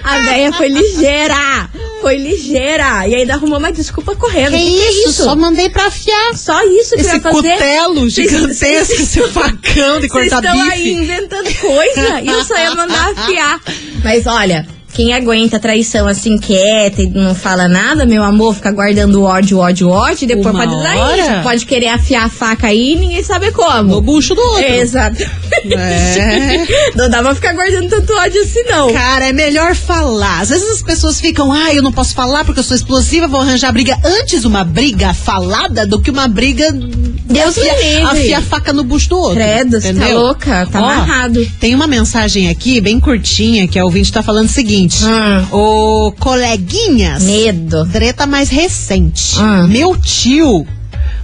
a 0.03 0.19
véia 0.19 0.51
foi 0.53 0.67
ligeira. 0.69 1.69
Foi 2.01 2.17
ligeira. 2.17 3.07
E 3.07 3.15
ainda 3.15 3.33
arrumou 3.33 3.57
uma 3.57 3.71
desculpa 3.71 4.15
correndo. 4.15 4.51
que 4.51 4.57
Que 4.57 4.65
que 4.71 4.81
é 4.81 4.91
isso? 4.91 5.09
isso? 5.09 5.23
Só 5.23 5.35
mandei 5.35 5.69
pra 5.69 5.87
afiar. 5.87 6.35
Só 6.35 6.61
isso 6.63 6.95
que 6.95 7.01
Esse 7.01 7.19
cutelo 7.19 8.09
gigantesco, 8.09 8.93
esse 9.01 9.21
facão 9.29 9.99
de 9.99 10.07
Vocês 10.07 10.29
cortar 10.31 10.43
estão 10.43 10.61
aí 10.61 10.77
bife. 10.83 10.93
inventando 10.93 11.53
coisa 11.55 12.21
e 12.21 12.27
eu 12.27 12.43
só 12.45 12.57
ia 12.57 12.75
mandar 12.75 13.09
afiar. 13.11 13.59
Mas 14.03 14.25
olha, 14.27 14.67
quem 14.97 15.13
aguenta 15.13 15.59
traição 15.59 16.07
assim 16.07 16.39
quieta 16.39 17.03
e 17.03 17.05
não 17.05 17.35
fala 17.35 17.67
nada, 17.67 18.03
meu 18.03 18.23
amor, 18.23 18.55
fica 18.55 18.71
guardando 18.71 19.21
ódio, 19.21 19.59
ódio, 19.59 19.89
ódio, 19.89 20.23
e 20.23 20.27
depois 20.27 20.55
Uma 20.55 20.65
pode 20.65 20.81
dar 20.81 21.19
isso. 21.19 21.43
Pode 21.43 21.65
querer 21.67 21.89
afiar 21.89 22.25
a 22.25 22.29
faca 22.29 22.65
aí 22.65 22.93
e 22.93 22.95
ninguém 22.95 23.21
sabe 23.21 23.51
como. 23.51 23.91
No 23.91 24.01
bucho 24.01 24.33
do 24.33 24.41
outro. 24.41 24.65
Exatamente. 24.65 25.29
É. 25.71 26.65
Não 26.97 27.07
dá 27.09 27.21
pra 27.21 27.35
ficar 27.35 27.53
guardando 27.53 27.89
tanto 27.89 28.11
ódio 28.13 28.41
assim, 28.41 28.63
não. 28.63 28.91
Cara, 28.91 29.25
é 29.25 29.33
melhor 29.33 29.75
falar. 29.75 30.41
Às 30.41 30.49
vezes 30.49 30.67
as 30.67 30.81
pessoas 30.81 31.19
ficam, 31.19 31.51
ah, 31.51 31.73
eu 31.73 31.83
não 31.83 31.91
posso 31.91 32.15
falar 32.15 32.43
porque 32.43 32.59
eu 32.59 32.63
sou 32.63 32.75
explosiva, 32.75 33.27
vou 33.27 33.41
arranjar 33.41 33.71
briga. 33.71 33.99
Antes 34.03 34.45
uma 34.45 34.63
briga 34.63 35.13
falada 35.13 35.85
do 35.85 36.01
que 36.01 36.09
uma 36.09 36.27
briga. 36.27 36.71
Deus 36.71 37.57
afia, 37.57 37.73
me 37.73 37.83
livre. 37.83 38.03
afia 38.03 38.37
a 38.39 38.41
faca 38.41 38.73
no 38.73 38.83
bucho 38.83 39.09
do 39.09 39.17
outro. 39.17 39.35
Credo, 39.35 39.79
você 39.79 39.93
tá 39.93 40.07
louca, 40.07 40.67
tá 40.71 40.81
Ó, 40.81 40.89
amarrado. 40.89 41.45
Tem 41.59 41.75
uma 41.75 41.85
mensagem 41.85 42.49
aqui, 42.49 42.79
bem 42.81 42.99
curtinha, 42.99 43.67
que 43.67 43.77
a 43.77 43.85
ouvinte 43.85 44.11
tá 44.11 44.23
falando 44.23 44.47
o 44.47 44.51
seguinte: 44.51 44.86
Hum. 45.03 45.47
Ô, 45.51 46.11
coleguinhas. 46.13 47.23
Medo. 47.23 47.85
Treta 47.87 48.25
mais 48.25 48.49
recente. 48.49 49.39
Hum. 49.39 49.67
Meu 49.67 49.97
tio 49.97 50.65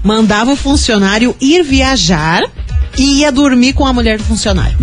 mandava 0.04 0.52
o 0.52 0.56
funcionário 0.56 1.36
ir 1.40 1.64
viajar 1.64 2.44
e 2.98 3.20
ia 3.20 3.32
dormir 3.32 3.74
com 3.74 3.86
a 3.86 3.94
mulher 3.94 4.18
do 4.18 4.24
funcionário. 4.24 4.78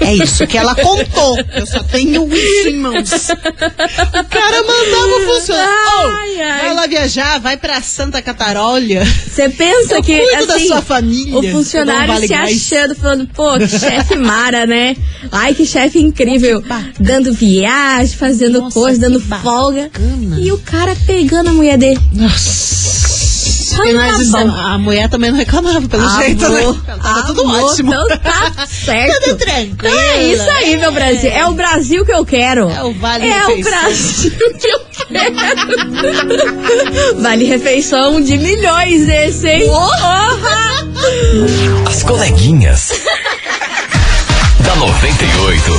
É 0.00 0.14
isso 0.14 0.46
que 0.46 0.56
ela 0.58 0.74
contou. 0.74 1.36
Eu 1.54 1.66
só 1.66 1.82
tenho 1.82 2.28
isso 2.32 2.68
em 2.68 2.76
mãos. 2.78 3.10
O 3.10 4.24
cara 4.28 4.62
mandava 4.62 5.16
o 5.16 5.34
funcionário. 5.34 5.72
Ai, 6.08 6.36
"Ô, 6.36 6.42
ai. 6.42 6.60
Vai 6.62 6.74
lá 6.74 6.86
viajar, 6.86 7.38
vai 7.40 7.56
pra 7.56 7.80
Santa 7.80 8.20
Catarolha. 8.22 9.04
Você 9.04 9.48
pensa 9.48 9.96
Eu 9.96 10.02
que 10.02 10.18
cuido 10.18 10.46
da 10.46 10.54
assim, 10.56 10.66
sua 10.68 10.82
família, 10.82 11.38
o 11.38 11.42
funcionário 11.52 12.12
vale 12.12 12.26
se 12.26 12.32
gás. 12.32 12.50
achando, 12.72 12.94
falando, 12.94 13.26
pô, 13.28 13.58
que 13.58 13.68
chefe 13.68 14.16
mara, 14.16 14.66
né? 14.66 14.96
Ai, 15.30 15.54
que 15.54 15.64
chefe 15.64 15.98
incrível. 16.00 16.60
bacana. 16.62 16.92
Dando 16.98 17.32
viagem, 17.32 18.16
fazendo 18.16 18.60
Nossa, 18.62 18.74
coisa, 18.74 19.00
dando 19.00 19.20
que 19.20 19.28
folga. 19.28 19.90
E 20.38 20.50
o 20.52 20.58
cara 20.58 20.96
pegando 21.06 21.50
a 21.50 21.52
mulher 21.52 21.78
dele. 21.78 22.00
Nossa. 22.12 23.01
Nós 23.76 24.30
tá 24.30 24.40
a 24.40 24.78
mulher 24.78 25.08
também 25.08 25.30
não 25.30 25.38
reclamava, 25.38 25.86
pelo 25.88 26.08
jeito, 26.18 26.48
né? 26.48 26.60
Amor, 26.62 26.76
Tava 27.02 27.22
tudo 27.34 27.46
ótimo. 27.48 27.92
Então 27.92 28.18
tá 28.18 28.66
certo. 28.66 29.20
Tudo 29.24 29.36
tranquilo. 29.36 29.72
Então 29.74 29.90
é 30.00 30.22
isso 30.24 30.50
aí, 30.50 30.76
meu 30.76 30.92
Brasil. 30.92 31.30
É 31.30 31.46
o 31.46 31.52
Brasil 31.54 32.04
que 32.04 32.12
eu 32.12 32.24
quero. 32.24 32.68
É 32.70 32.82
o 32.84 32.92
Vale 32.94 33.26
É 33.26 33.46
o. 33.46 33.62
Brasil 33.62 34.32
que 34.60 34.66
eu 34.66 34.80
quero. 35.08 35.34
vale 37.20 37.44
refeição 37.44 38.20
de 38.20 38.38
milhões 38.38 39.08
esse, 39.08 39.48
hein? 39.48 39.66
Porra! 39.66 40.88
As 41.88 42.02
coleguinhas. 42.02 42.90
da 44.60 44.76
98. 44.76 45.72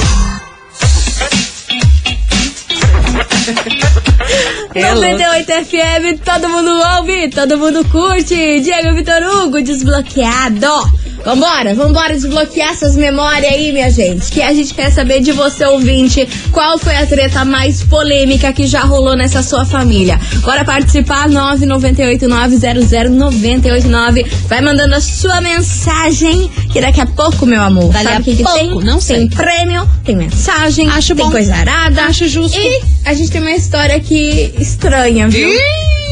É 4.75 4.93
98 4.95 5.51
FM, 5.51 6.17
todo 6.17 6.49
mundo 6.49 6.71
ouve, 6.97 7.29
todo 7.29 7.57
mundo 7.59 7.85
curte. 7.89 8.59
Diego 8.59 8.95
Vitor 8.95 9.21
Hugo, 9.23 9.61
desbloqueado. 9.61 11.02
Vambora, 11.25 11.73
vambora 11.73 12.13
desbloquear 12.13 12.71
essas 12.71 12.97
memórias 12.97 13.53
aí, 13.53 13.71
minha 13.71 13.89
gente. 13.89 14.29
Que 14.29 14.41
a 14.41 14.53
gente 14.53 14.73
quer 14.73 14.91
saber 14.91 15.21
de 15.21 15.31
você, 15.31 15.63
ouvinte, 15.65 16.27
qual 16.51 16.77
foi 16.77 16.97
a 16.97 17.05
treta 17.07 17.45
mais 17.45 17.81
polêmica 17.81 18.51
que 18.51 18.67
já 18.67 18.81
rolou 18.81 19.15
nessa 19.15 19.41
sua 19.41 19.63
família. 19.65 20.19
Bora 20.41 20.65
participar, 20.65 21.29
998900989. 21.29 24.25
Vai 24.47 24.59
mandando 24.61 24.95
a 24.95 25.01
sua 25.01 25.39
mensagem, 25.39 26.49
que 26.71 26.81
daqui 26.81 26.99
a 26.99 27.05
pouco, 27.05 27.45
meu 27.45 27.61
amor, 27.61 27.93
Dali 27.93 28.03
sabe 28.05 28.21
o 28.21 28.23
que, 28.23 28.35
que 28.43 28.53
tem? 28.53 28.69
não 28.83 28.99
sei. 28.99 29.19
Tem 29.19 29.29
prêmio, 29.29 29.89
tem 30.03 30.15
mensagem, 30.17 30.89
Acho 30.89 31.15
tem 31.15 31.23
bom. 31.25 31.31
coisa 31.31 31.55
arada. 31.55 32.01
Acho 32.03 32.27
justo. 32.27 32.59
E 32.59 32.81
a 33.05 33.13
gente 33.13 33.31
tem 33.31 33.39
uma 33.39 33.51
história 33.51 33.95
aqui 33.95 34.53
estranha, 34.59 35.29
viu? 35.29 35.47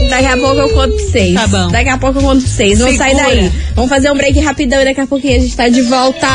Daqui 0.10 0.26
a 0.26 0.38
pouco 0.38 0.60
eu 0.60 0.70
conto 0.70 0.96
pra 0.96 1.06
vocês. 1.06 1.34
Tá 1.36 1.48
bom. 1.48 1.68
Daqui 1.70 1.90
a 1.90 1.98
pouco 1.98 2.20
eu 2.20 2.24
conto 2.24 2.42
pra 2.42 2.50
vocês. 2.50 2.80
Não 2.80 2.96
sai 2.96 3.16
Segura. 3.16 3.36
daí. 3.36 3.52
Vamos 3.76 3.90
fazer 3.90 4.12
um 4.12 4.16
break 4.16 4.40
rapidão 4.40 4.82
e 4.82 4.86
daqui 4.86 5.02
a 5.02 5.08
pouquinho 5.08 5.38
a 5.38 5.40
gente 5.40 5.56
tá 5.56 5.68
de 5.68 5.82
volta. 5.84 6.28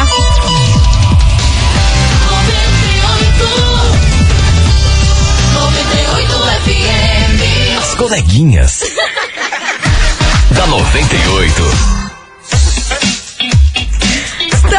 As 7.79 7.95
coleguinhas. 7.95 8.81
da 10.53 10.67
98. 10.67 11.96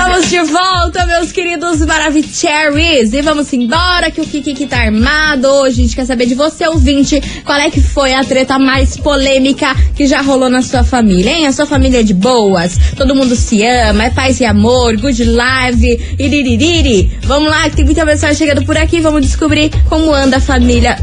Estamos 0.07 0.29
de 0.29 0.39
volta, 0.53 1.05
meus 1.05 1.33
queridos 1.33 1.79
Maravicheries. 1.85 3.11
E 3.11 3.21
vamos 3.21 3.51
embora 3.51 4.09
que 4.09 4.21
o 4.21 4.23
Kiki 4.23 4.65
tá 4.65 4.77
armado. 4.77 5.49
Hoje 5.49 5.81
a 5.81 5.83
gente 5.83 5.95
quer 5.97 6.05
saber 6.05 6.25
de 6.25 6.33
você, 6.33 6.65
ouvinte, 6.65 7.21
qual 7.43 7.59
é 7.59 7.69
que 7.69 7.81
foi 7.81 8.13
a 8.13 8.23
treta 8.23 8.57
mais 8.57 8.95
polêmica 8.95 9.75
que 9.93 10.07
já 10.07 10.21
rolou 10.21 10.49
na 10.49 10.61
sua 10.61 10.81
família, 10.81 11.29
hein? 11.29 11.45
A 11.45 11.51
sua 11.51 11.65
família 11.65 11.99
é 11.99 12.03
de 12.03 12.13
boas, 12.13 12.77
todo 12.95 13.13
mundo 13.13 13.35
se 13.35 13.61
ama, 13.65 14.05
é 14.05 14.09
paz 14.09 14.39
e 14.39 14.45
amor, 14.45 14.95
good 14.95 15.25
live, 15.25 16.15
iriririri. 16.17 17.11
Vamos 17.23 17.49
lá, 17.49 17.69
que 17.69 17.75
tem 17.75 17.85
muita 17.85 18.05
mensagem 18.05 18.37
chegando 18.37 18.65
por 18.65 18.77
aqui. 18.77 19.01
Vamos 19.01 19.21
descobrir 19.21 19.69
como 19.89 20.13
anda 20.13 20.37
a 20.37 20.41
família 20.41 20.97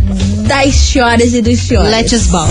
das 0.48 0.74
senhoras 0.74 1.34
e 1.34 1.42
dos 1.42 1.58
senhores. 1.58 1.90
Let's 1.90 2.26
bora. 2.28 2.48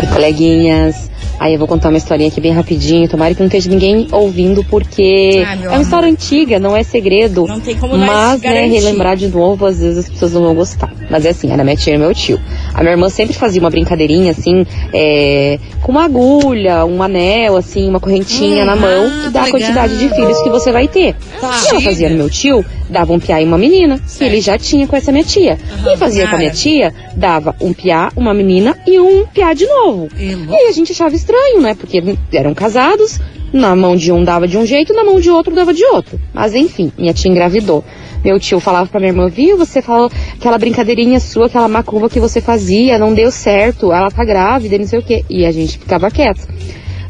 Oi, 0.00 0.06
coleguinhas. 0.06 1.15
Aí 1.38 1.52
eu 1.52 1.58
vou 1.58 1.68
contar 1.68 1.88
uma 1.90 1.98
historinha 1.98 2.28
aqui 2.28 2.40
bem 2.40 2.52
rapidinho. 2.52 3.08
Tomara 3.08 3.34
que 3.34 3.40
não 3.40 3.46
esteja 3.46 3.68
ninguém 3.70 4.06
ouvindo, 4.10 4.64
porque 4.64 5.44
meu 5.58 5.70
é 5.70 5.74
uma 5.74 5.82
história 5.82 6.08
antiga, 6.08 6.58
não 6.58 6.76
é 6.76 6.82
segredo. 6.82 7.46
Não 7.46 7.60
tem 7.60 7.76
como 7.76 7.96
Mas, 7.96 8.40
né, 8.40 8.66
relembrar 8.66 9.16
de 9.16 9.28
novo, 9.28 9.66
às 9.66 9.80
vezes 9.80 9.98
as 10.04 10.08
pessoas 10.08 10.32
não 10.32 10.42
vão 10.42 10.54
gostar. 10.54 10.92
Mas 11.10 11.24
é 11.24 11.30
assim, 11.30 11.52
era 11.52 11.62
minha 11.62 11.76
tia 11.76 11.94
e 11.94 11.98
meu 11.98 12.14
tio. 12.14 12.40
A 12.74 12.80
minha 12.80 12.92
irmã 12.92 13.08
sempre 13.08 13.34
fazia 13.34 13.60
uma 13.60 13.70
brincadeirinha, 13.70 14.32
assim, 14.32 14.66
é, 14.92 15.58
com 15.82 15.92
uma 15.92 16.04
agulha, 16.04 16.84
um 16.84 17.02
anel, 17.02 17.56
assim, 17.56 17.88
uma 17.88 18.00
correntinha 18.00 18.62
Hum, 18.62 18.66
na 18.66 18.76
mão, 18.76 19.04
ah, 19.06 19.26
e 19.28 19.30
dá 19.30 19.42
a 19.44 19.50
quantidade 19.50 19.98
de 19.98 20.08
filhos 20.08 20.40
que 20.42 20.50
você 20.50 20.72
vai 20.72 20.88
ter. 20.88 21.14
Tá. 21.40 21.60
E 21.64 21.68
ela 21.68 21.80
fazia 21.80 22.08
no 22.10 22.16
meu 22.16 22.30
tio, 22.30 22.64
dava 22.88 23.12
um 23.12 23.20
piá 23.20 23.40
e 23.40 23.44
uma 23.44 23.58
menina, 23.58 23.98
que 23.98 24.24
ele 24.24 24.40
já 24.40 24.58
tinha 24.58 24.86
com 24.86 24.96
essa 24.96 25.12
minha 25.12 25.24
tia. 25.24 25.58
e 25.92 25.96
fazia 25.96 26.28
com 26.28 26.34
a 26.34 26.38
minha 26.38 26.50
cara. 26.50 26.60
tia, 26.60 26.94
dava 27.14 27.54
um 27.60 27.72
piá, 27.72 28.10
uma 28.16 28.34
menina 28.34 28.76
e 28.86 28.98
um 28.98 29.26
piá 29.26 29.52
de 29.54 29.66
novo. 29.66 30.08
E 30.18 30.54
aí 30.54 30.68
a 30.68 30.72
gente 30.72 30.92
achava 30.92 31.14
estranho, 31.14 31.25
né? 31.60 31.74
Porque 31.74 32.02
eram 32.32 32.54
casados, 32.54 33.20
na 33.52 33.74
mão 33.74 33.96
de 33.96 34.12
um 34.12 34.24
dava 34.24 34.46
de 34.46 34.56
um 34.58 34.66
jeito, 34.66 34.92
na 34.92 35.04
mão 35.04 35.20
de 35.20 35.30
outro 35.30 35.54
dava 35.54 35.72
de 35.72 35.84
outro. 35.84 36.20
Mas 36.32 36.54
enfim, 36.54 36.92
minha 36.98 37.12
tia 37.12 37.30
engravidou. 37.30 37.84
Meu 38.24 38.40
tio 38.40 38.58
falava 38.58 38.88
pra 38.88 38.98
minha 38.98 39.10
irmã, 39.10 39.28
viu, 39.28 39.56
você 39.56 39.80
falou 39.80 40.10
aquela 40.34 40.58
brincadeirinha 40.58 41.20
sua, 41.20 41.46
aquela 41.46 41.68
macumba 41.68 42.08
que 42.08 42.18
você 42.18 42.40
fazia, 42.40 42.98
não 42.98 43.14
deu 43.14 43.30
certo, 43.30 43.92
ela 43.92 44.10
tá 44.10 44.24
grávida, 44.24 44.74
e 44.74 44.78
não 44.78 44.86
sei 44.86 44.98
o 44.98 45.02
quê. 45.02 45.24
E 45.30 45.46
a 45.46 45.52
gente 45.52 45.78
ficava 45.78 46.10
quieto. 46.10 46.46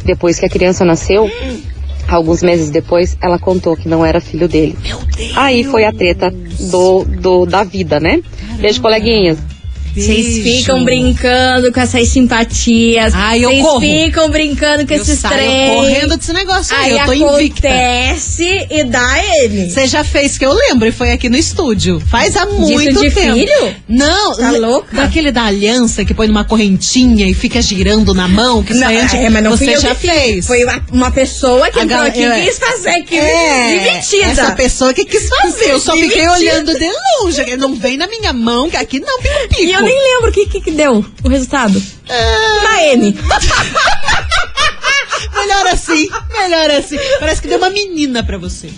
Depois 0.05 0.38
que 0.38 0.46
a 0.46 0.48
criança 0.48 0.85
nasceu, 0.85 1.31
alguns 2.07 2.42
meses 2.42 2.70
depois, 2.70 3.16
ela 3.20 3.38
contou 3.38 3.76
que 3.76 3.88
não 3.88 4.05
era 4.05 4.20
filho 4.20 4.48
dele. 4.48 4.76
Aí 5.35 5.64
foi 5.64 5.85
a 5.85 5.92
treta 5.92 6.31
do, 6.31 7.05
do, 7.05 7.46
da 7.46 7.64
vida, 7.64 7.98
né? 7.98 8.22
Beijo, 8.61 8.81
coleguinhas. 8.81 9.56
Vocês 9.96 10.42
ficam 10.42 10.85
brincando 10.85 11.72
com 11.72 11.80
essas 11.80 12.09
simpatias. 12.09 13.12
Ai, 13.14 13.44
eu 13.44 13.48
Vocês 13.50 13.62
corro. 13.62 13.80
ficam 13.80 14.30
brincando 14.30 14.87
com 14.87 14.92
Eu 14.94 15.00
esses 15.02 15.18
saio 15.18 15.35
trem. 15.37 15.74
correndo 15.74 16.16
desse 16.16 16.32
negócio 16.32 16.76
aí, 16.76 16.92
Aí 16.92 16.98
eu 16.98 17.06
tô 17.06 17.12
invicta. 17.35 17.68
acontece 17.68 18.66
e 18.70 18.85
dá 18.85 19.24
ele. 19.42 19.70
Você 19.70 19.87
já 19.87 20.04
fez 20.04 20.37
que 20.38 20.44
eu 20.44 20.52
lembro 20.52 20.87
e 20.88 20.92
foi 20.92 21.12
aqui 21.12 21.28
no 21.28 21.37
estúdio. 21.37 22.00
Faz 22.11 22.37
há 22.37 22.44
muito 22.46 23.00
de 23.00 23.11
tempo. 23.11 23.35
filho? 23.38 23.74
Não, 23.88 24.37
Tá 24.37 24.50
louca? 24.50 24.94
Daquele 24.96 25.32
da 25.32 25.44
aliança 25.44 26.04
que 26.04 26.12
põe 26.14 26.26
numa 26.28 26.44
correntinha 26.44 27.26
e 27.28 27.35
fica 27.35 27.61
girando 27.62 28.12
na 28.14 28.28
mão, 28.28 28.62
que 28.62 28.74
Não, 28.74 28.87
foi 28.87 28.96
antes. 28.98 29.14
é, 29.14 29.30
mas 29.30 29.42
não 29.42 29.50
você 29.56 29.74
eu 29.76 29.80
já 29.80 29.94
fez. 29.94 30.46
Foi 30.46 30.59
uma, 30.92 31.11
pessoa 31.11 31.70
que 31.70 31.80
entrou 31.80 32.00
aqui 32.02 32.22
é. 32.22 32.40
e 32.40 32.46
quis 32.46 32.59
fazer 32.59 33.02
que 33.02 33.16
É, 33.18 33.68
dividida. 34.00 34.30
essa 34.42 34.52
pessoa 34.52 34.92
que 34.92 35.04
quis 35.04 35.28
fazer. 35.28 35.70
Eu 35.70 35.80
só 35.80 35.96
fiquei 35.96 36.28
olhando 36.28 36.74
de 36.78 36.87
longe. 37.22 37.56
Não 37.56 37.74
vem 37.74 37.96
na 37.96 38.06
minha 38.06 38.32
mão, 38.32 38.68
que 38.68 38.76
aqui 38.76 39.00
não 39.00 39.20
pico-pico. 39.20 39.62
E 39.62 39.72
eu 39.72 39.86
nem 39.87 40.14
lembro 40.14 40.31
o 40.31 40.33
que, 40.33 40.46
que, 40.46 40.61
que 40.61 40.70
deu 40.72 41.05
o 41.25 41.29
resultado. 41.29 41.83
Ah, 42.09 42.61
Na 42.64 42.83
M. 42.85 43.12
melhor 45.35 45.66
assim, 45.68 46.09
melhor 46.33 46.70
assim. 46.70 46.96
Parece 47.18 47.42
que 47.42 47.49
deu 47.49 47.59
uma 47.59 47.70
menina 47.70 48.22
pra 48.25 48.38
você. 48.38 48.70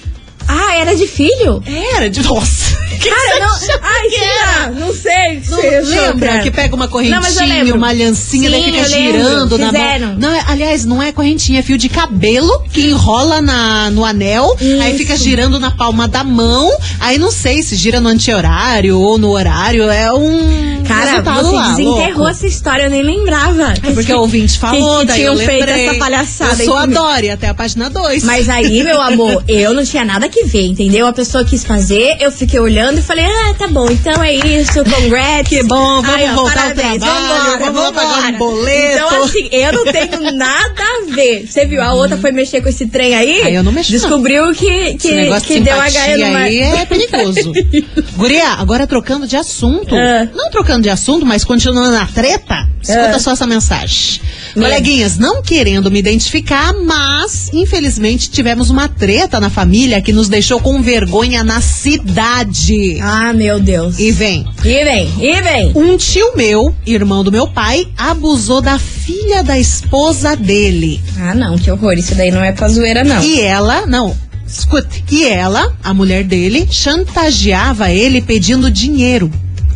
Ah, 0.48 0.76
era 0.76 0.96
de 0.96 1.06
filho? 1.06 1.62
Era 1.96 2.08
de. 2.10 2.22
Nossa. 2.22 2.78
Que 2.98 3.10
Cara, 3.10 3.48
você 3.50 3.66
não. 3.68 3.78
Ai, 3.80 4.08
que 4.08 4.18
será? 4.18 4.70
Não 4.70 4.92
sei. 4.92 5.42
Não, 5.48 5.58
achou, 5.58 5.84
lembra 5.84 6.28
cara? 6.30 6.42
que 6.42 6.50
pega 6.50 6.74
uma 6.74 6.86
Não, 6.86 6.88
eu 6.88 6.90
correntinha, 6.90 7.46
lembro. 7.46 7.76
uma 7.76 7.88
aliancinha, 7.90 8.50
daí 8.50 8.64
Sim, 8.64 8.72
fica 8.72 8.78
eu 8.78 8.90
lembro. 8.90 9.12
girando 9.22 9.58
na 9.58 9.66
Fizeram. 9.66 10.06
mão. 10.08 10.16
Não, 10.18 10.40
aliás, 10.48 10.84
não 10.84 11.00
é 11.00 11.12
correntinha, 11.12 11.60
é 11.60 11.62
fio 11.62 11.78
de 11.78 11.88
cabelo 11.88 12.64
que 12.72 12.80
enrola 12.90 13.40
na, 13.40 13.88
no 13.90 14.04
anel, 14.04 14.56
aí 14.60 14.88
Isso. 14.88 14.98
fica 14.98 15.16
girando 15.16 15.60
na 15.60 15.70
palma 15.70 16.08
da 16.08 16.24
mão. 16.24 16.68
Aí 16.98 17.18
não 17.18 17.30
sei 17.30 17.62
se 17.62 17.76
gira 17.76 18.00
no 18.00 18.08
anti-horário 18.08 18.98
ou 18.98 19.16
no 19.16 19.30
horário. 19.30 19.84
É 19.88 20.12
um. 20.12 20.82
Cara, 20.84 21.22
você 21.22 21.54
lá, 21.54 21.68
desenterrou 21.68 22.14
louco. 22.16 22.28
essa 22.30 22.46
história, 22.46 22.84
eu 22.84 22.90
nem 22.90 23.02
lembrava. 23.02 23.74
É 23.80 23.92
porque 23.92 24.12
o 24.12 24.20
ouvinte 24.20 24.58
falou, 24.58 25.00
que 25.00 25.04
daí 25.06 25.22
eu 25.22 25.34
tinham 25.36 25.46
feito 25.46 25.66
lembrei. 25.66 25.86
essa 25.88 25.98
palhaçada 25.98 26.54
Eu 26.54 26.58
aí 26.60 26.64
sou 26.64 26.76
a. 26.76 26.86
Dori, 26.86 27.30
até 27.30 27.46
a 27.48 27.54
página 27.54 27.88
2. 27.88 28.24
Mas 28.24 28.48
aí, 28.48 28.82
meu 28.82 29.00
amor, 29.00 29.44
eu 29.46 29.72
não 29.72 29.84
tinha 29.84 30.04
nada 30.04 30.28
que 30.28 30.37
ver, 30.46 30.66
entendeu? 30.66 31.06
A 31.06 31.12
pessoa 31.12 31.44
quis 31.44 31.64
fazer, 31.64 32.16
eu 32.20 32.30
fiquei 32.30 32.58
olhando 32.60 32.98
e 32.98 33.02
falei, 33.02 33.24
ah, 33.24 33.54
tá 33.58 33.68
bom, 33.68 33.90
então 33.90 34.22
é 34.22 34.34
isso, 34.34 34.82
congrats. 34.84 35.48
Que 35.48 35.62
bom, 35.62 36.02
vamos 36.02 36.08
Ai, 36.10 36.30
ó, 36.30 36.34
voltar 36.34 36.68
ao 36.68 36.74
trabalho, 36.74 37.58
vamos 37.58 37.82
lá 37.82 37.92
pagar 37.92 38.32
um 38.34 38.38
boleto. 38.38 38.96
Então, 39.06 39.24
assim, 39.24 39.48
eu 39.52 39.72
não 39.72 39.84
tenho 39.92 40.32
nada 40.32 40.82
a 40.82 41.14
ver. 41.14 41.46
Você 41.46 41.64
viu, 41.66 41.82
a 41.82 41.92
outra 41.94 42.16
foi 42.16 42.32
mexer 42.32 42.60
com 42.60 42.68
esse 42.68 42.86
trem 42.86 43.14
aí? 43.14 43.42
Aí 43.42 43.54
eu 43.54 43.62
não 43.62 43.72
mexi. 43.72 43.92
Descobriu 43.92 44.52
que, 44.52 44.94
que, 44.94 45.40
que 45.40 45.54
de 45.54 45.60
deu 45.60 45.76
HE 45.80 46.16
numa... 46.16 46.38
aí 46.38 46.58
é 46.60 46.84
perigoso. 46.86 47.52
Guria, 48.16 48.48
agora 48.54 48.86
trocando 48.86 49.26
de 49.26 49.36
assunto. 49.36 49.94
Ah. 49.94 50.28
Não 50.34 50.50
trocando 50.50 50.82
de 50.82 50.90
assunto, 50.90 51.24
mas 51.24 51.44
continuando 51.44 51.90
na 51.90 52.06
treta. 52.06 52.68
Escuta 52.82 53.16
Ah. 53.16 53.18
só 53.18 53.32
essa 53.32 53.46
mensagem. 53.46 54.20
Medo. 54.54 54.68
Coleguinhas, 54.68 55.18
não 55.18 55.42
querendo 55.42 55.90
me 55.90 55.98
identificar, 55.98 56.72
mas 56.72 57.50
infelizmente 57.52 58.30
tivemos 58.30 58.70
uma 58.70 58.88
treta 58.88 59.40
na 59.40 59.50
família 59.50 60.00
que 60.00 60.12
nos 60.12 60.28
deixou 60.28 60.60
com 60.60 60.82
vergonha 60.82 61.44
na 61.44 61.60
cidade. 61.60 62.98
Ah, 63.00 63.32
meu 63.32 63.60
Deus. 63.60 63.98
E 63.98 64.10
vem. 64.10 64.46
E 64.64 64.84
vem, 64.84 65.12
e 65.20 65.40
vem. 65.40 65.72
Um 65.74 65.96
tio 65.96 66.36
meu, 66.36 66.74
irmão 66.86 67.22
do 67.22 67.32
meu 67.32 67.46
pai, 67.48 67.86
abusou 67.96 68.60
da 68.60 68.78
filha 68.78 69.42
da 69.42 69.58
esposa 69.58 70.36
dele. 70.36 71.00
Ah, 71.18 71.34
não, 71.34 71.58
que 71.58 71.70
horror. 71.70 71.94
Isso 71.94 72.14
daí 72.14 72.30
não 72.30 72.42
é 72.42 72.52
pra 72.52 72.68
zoeira, 72.68 73.04
não. 73.04 73.22
E 73.22 73.40
ela, 73.40 73.86
não, 73.86 74.14
escute, 74.46 75.04
e 75.10 75.24
ela, 75.24 75.76
a 75.82 75.92
mulher 75.92 76.24
dele, 76.24 76.66
chantageava 76.70 77.90
ele 77.90 78.20
pedindo 78.20 78.70
dinheiro. 78.70 79.30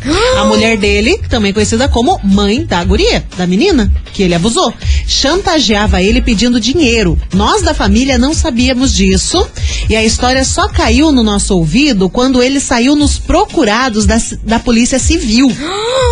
A 0.39 0.45
mulher 0.45 0.77
dele, 0.77 1.21
também 1.29 1.53
conhecida 1.53 1.89
como 1.89 2.21
mãe 2.23 2.65
da 2.65 2.83
guria, 2.85 3.25
da 3.37 3.47
menina, 3.47 3.93
que 4.13 4.23
ele 4.23 4.35
abusou, 4.35 4.73
chantageava 5.07 6.03
ele 6.03 6.21
pedindo 6.21 6.61
dinheiro. 6.61 7.19
Nós 7.33 7.63
da 7.63 7.75
família 7.75 8.19
não 8.19 8.35
sabíamos 8.35 8.95
disso 8.95 9.47
e 9.89 9.97
a 9.97 10.05
história 10.05 10.45
só 10.45 10.69
caiu 10.69 11.13
no 11.13 11.23
nosso 11.23 11.57
ouvido 11.57 12.09
quando 12.09 12.43
ele 12.43 12.61
saiu 12.61 12.97
nos 12.97 13.19
procurados 13.19 14.07
da, 14.07 14.17
da 14.43 14.59
Polícia 14.59 14.99
Civil. 14.99 15.49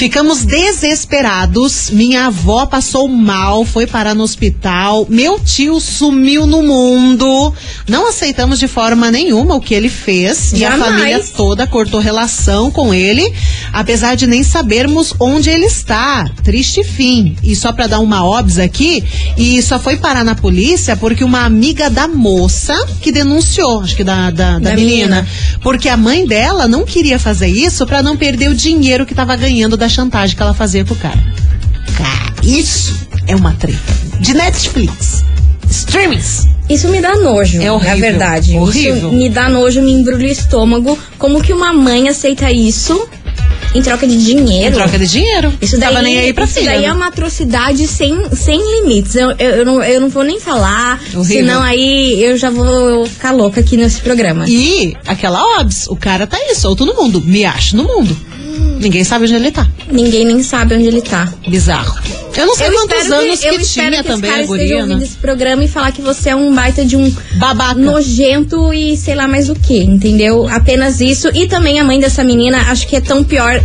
Ficamos 0.00 0.46
desesperados. 0.46 1.90
Minha 1.90 2.28
avó 2.28 2.64
passou 2.64 3.06
mal, 3.06 3.66
foi 3.66 3.86
parar 3.86 4.14
no 4.14 4.22
hospital. 4.22 5.06
Meu 5.10 5.38
tio 5.38 5.78
sumiu 5.78 6.46
no 6.46 6.62
mundo. 6.62 7.52
Não 7.86 8.08
aceitamos 8.08 8.58
de 8.58 8.66
forma 8.66 9.10
nenhuma 9.10 9.56
o 9.56 9.60
que 9.60 9.74
ele 9.74 9.90
fez. 9.90 10.54
E 10.54 10.64
a 10.64 10.70
Jamais. 10.70 10.94
família 10.94 11.24
toda 11.36 11.66
cortou 11.66 12.00
relação 12.00 12.70
com 12.70 12.94
ele, 12.94 13.30
apesar 13.74 14.14
de 14.14 14.26
nem 14.26 14.42
sabermos 14.42 15.12
onde 15.20 15.50
ele 15.50 15.66
está. 15.66 16.26
Triste 16.42 16.82
fim. 16.82 17.36
E 17.42 17.54
só 17.54 17.70
pra 17.70 17.86
dar 17.86 17.98
uma 18.00 18.24
óbvia 18.24 18.64
aqui, 18.64 19.04
e 19.36 19.60
só 19.60 19.78
foi 19.78 19.98
parar 19.98 20.24
na 20.24 20.34
polícia 20.34 20.96
porque 20.96 21.22
uma 21.22 21.44
amiga 21.44 21.90
da 21.90 22.08
moça 22.08 22.74
que 23.02 23.12
denunciou, 23.12 23.82
acho 23.82 23.94
que 23.94 24.02
da, 24.04 24.30
da, 24.30 24.52
da 24.52 24.70
Da 24.70 24.74
menina, 24.74 25.16
menina. 25.16 25.28
porque 25.62 25.90
a 25.90 25.96
mãe 25.98 26.26
dela 26.26 26.66
não 26.66 26.86
queria 26.86 27.18
fazer 27.18 27.48
isso 27.48 27.84
pra 27.84 28.02
não 28.02 28.16
perder 28.16 28.48
o 28.48 28.54
dinheiro 28.54 29.04
que 29.04 29.14
tava 29.14 29.36
ganhando 29.36 29.76
da 29.76 29.89
chantagem 29.90 30.34
que 30.36 30.42
ela 30.42 30.54
fazia 30.54 30.84
com 30.84 30.94
o 30.94 30.96
cara. 30.96 31.18
Cara, 31.98 32.32
isso 32.42 32.94
é 33.26 33.34
uma 33.36 33.52
treta. 33.54 33.92
De 34.20 34.32
Netflix. 34.34 35.22
Streamings. 35.68 36.46
Isso 36.68 36.88
me 36.88 37.00
dá 37.00 37.16
nojo, 37.16 37.60
É 37.60 37.70
horrível, 37.72 37.94
na 37.96 38.00
verdade. 38.00 38.56
horrível. 38.56 38.96
Isso 39.08 39.12
me 39.12 39.28
dá 39.28 39.48
nojo, 39.48 39.82
me 39.82 39.92
embrulha 39.92 40.26
o 40.28 40.30
estômago. 40.30 40.98
Como 41.18 41.42
que 41.42 41.52
uma 41.52 41.72
mãe 41.72 42.08
aceita 42.08 42.50
isso 42.52 43.08
em 43.74 43.82
troca 43.82 44.06
de 44.06 44.16
dinheiro? 44.24 44.68
Em 44.76 44.78
troca 44.78 44.96
de 44.98 45.06
dinheiro. 45.08 45.52
Isso 45.60 45.78
daí, 45.78 45.88
Tava 45.92 46.02
nem 46.02 46.18
aí 46.18 46.32
pra 46.32 46.44
isso 46.44 46.64
daí 46.64 46.80
né? 46.82 46.84
é 46.86 46.92
uma 46.92 47.08
atrocidade 47.08 47.86
sem, 47.88 48.16
sem 48.36 48.60
limites. 48.82 49.16
Eu, 49.16 49.32
eu, 49.32 49.50
eu 49.50 49.64
não, 49.64 49.82
eu 49.82 50.00
não 50.00 50.08
vou 50.08 50.22
nem 50.22 50.38
falar, 50.38 51.00
Horrível. 51.12 51.24
senão 51.24 51.60
aí 51.62 52.22
eu 52.22 52.36
já 52.36 52.50
vou 52.50 53.04
ficar 53.06 53.32
louca 53.32 53.60
aqui 53.60 53.76
nesse 53.76 54.00
programa. 54.00 54.44
E 54.48 54.96
aquela 55.08 55.42
obs, 55.60 55.88
o 55.88 55.96
cara 55.96 56.24
tá 56.24 56.36
aí, 56.36 56.54
solto 56.54 56.86
no 56.86 56.94
mundo. 56.94 57.20
Me 57.20 57.44
acho 57.44 57.76
no 57.76 57.82
mundo. 57.84 58.16
Ninguém 58.80 59.04
sabe 59.04 59.24
onde 59.24 59.34
ele 59.34 59.50
tá. 59.50 59.66
Ninguém 59.90 60.24
nem 60.24 60.42
sabe 60.42 60.74
onde 60.74 60.86
ele 60.86 61.02
tá. 61.02 61.32
Bizarro. 61.46 61.98
Eu 62.36 62.46
não 62.46 62.54
sei 62.56 62.68
Eu 62.68 62.72
quantos 62.72 63.10
anos 63.10 63.40
que, 63.40 63.46
eu 63.46 63.56
que, 63.56 63.62
espero 63.62 63.90
tinha 63.90 64.02
que 64.02 64.08
também 64.08 64.30
a 64.30 64.46
guria, 64.46 64.86
né? 64.86 65.00
esse 65.02 65.16
programa 65.16 65.64
e 65.64 65.68
falar 65.68 65.92
que 65.92 66.00
você 66.00 66.30
é 66.30 66.36
um 66.36 66.54
baita 66.54 66.84
de 66.84 66.96
um 66.96 67.12
Babaca. 67.38 67.74
nojento 67.74 68.72
e 68.72 68.96
sei 68.96 69.14
lá 69.14 69.26
mais 69.26 69.50
o 69.50 69.54
que, 69.54 69.82
entendeu? 69.82 70.48
Apenas 70.48 71.00
isso. 71.00 71.28
E 71.34 71.46
também 71.46 71.80
a 71.80 71.84
mãe 71.84 71.98
dessa 71.98 72.22
menina, 72.22 72.58
acho 72.70 72.86
que 72.86 72.96
é 72.96 73.00
tão 73.00 73.24
pior 73.24 73.60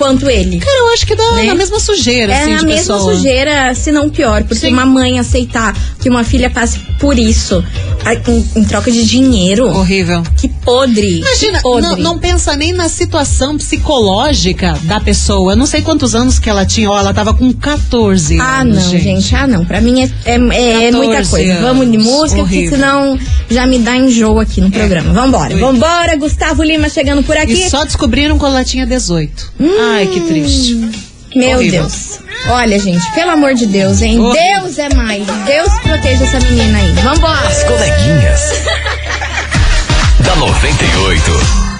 quanto 0.00 0.30
ele. 0.30 0.58
Cara, 0.58 0.78
eu 0.78 0.88
acho 0.94 1.06
que 1.06 1.14
dá 1.14 1.32
Né? 1.32 1.42
na 1.44 1.54
mesma 1.54 1.78
sujeira, 1.78 2.32
É 2.32 2.40
assim, 2.42 2.54
a 2.54 2.62
mesma 2.62 2.94
pessoa. 2.96 3.14
sujeira, 3.14 3.74
se 3.74 3.92
não 3.92 4.08
pior, 4.08 4.44
porque 4.44 4.66
Sim. 4.66 4.72
uma 4.72 4.86
mãe 4.86 5.18
aceitar 5.18 5.76
que 6.00 6.08
uma 6.08 6.24
filha 6.24 6.48
passe 6.48 6.78
por 6.98 7.18
isso 7.18 7.62
em, 8.26 8.60
em 8.60 8.64
troca 8.64 8.90
de 8.90 9.04
dinheiro. 9.04 9.66
Horrível. 9.68 10.22
Que 10.38 10.48
podre. 10.48 11.18
Imagina, 11.18 11.58
que 11.58 11.62
podre. 11.62 11.82
não, 11.82 11.96
não 11.98 12.18
pensa 12.18 12.56
nem 12.56 12.72
na 12.72 12.88
situação 12.88 13.58
psicológica 13.58 14.78
da 14.84 15.00
pessoa. 15.00 15.52
Eu 15.52 15.56
não 15.56 15.66
sei 15.66 15.82
quantos 15.82 16.14
anos 16.14 16.38
que 16.38 16.48
ela 16.48 16.64
tinha. 16.64 16.90
Ó, 16.90 16.98
ela 16.98 17.12
tava 17.12 17.34
com 17.34 17.52
14 17.52 18.38
Ah, 18.40 18.60
anos, 18.60 18.84
não, 18.92 18.98
gente. 18.98 19.34
Ah, 19.34 19.46
não. 19.46 19.64
Pra 19.66 19.80
mim 19.82 20.02
é, 20.02 20.10
é, 20.24 20.34
é 20.34 20.90
14 20.90 20.96
muita 20.96 21.24
coisa. 21.28 21.54
Vamos 21.60 21.90
de 21.90 21.96
anos. 21.96 22.06
música, 22.06 22.40
porque 22.40 22.56
Horrível. 22.56 22.76
É. 22.76 22.78
senão 22.80 23.18
já 23.50 23.66
me 23.66 23.78
dá 23.78 23.96
enjoo 23.96 24.38
aqui 24.40 24.60
no 24.62 24.70
programa. 24.70 25.12
Vambora. 25.12 25.56
Vambora, 25.56 26.16
Gustavo 26.16 26.62
Lima 26.62 26.88
chegando 26.88 27.22
por 27.22 27.36
aqui. 27.36 27.52
E 27.52 27.68
só 27.70 27.84
descobriram 27.84 28.38
quando 28.38 28.54
ela 28.54 28.64
tinha 28.64 28.86
18. 28.86 29.52
Ai, 29.92 30.06
que 30.06 30.20
triste. 30.20 30.74
Meu 31.34 31.58
Horrível. 31.58 31.82
Deus. 31.82 32.20
Olha, 32.48 32.78
gente, 32.78 33.12
pelo 33.12 33.32
amor 33.32 33.54
de 33.54 33.66
Deus, 33.66 34.00
hein? 34.02 34.20
Horrível. 34.20 34.62
Deus 34.62 34.78
é 34.78 34.88
mais. 34.94 35.26
Deus 35.44 35.72
proteja 35.80 36.24
essa 36.24 36.38
menina 36.40 36.78
aí. 36.78 36.92
Vambora. 36.92 37.48
As 37.48 37.64
coleguinhas. 37.64 38.40
da 40.24 40.36
98. 40.36 41.70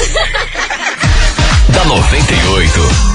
da 1.69 1.85
98. 1.85 3.14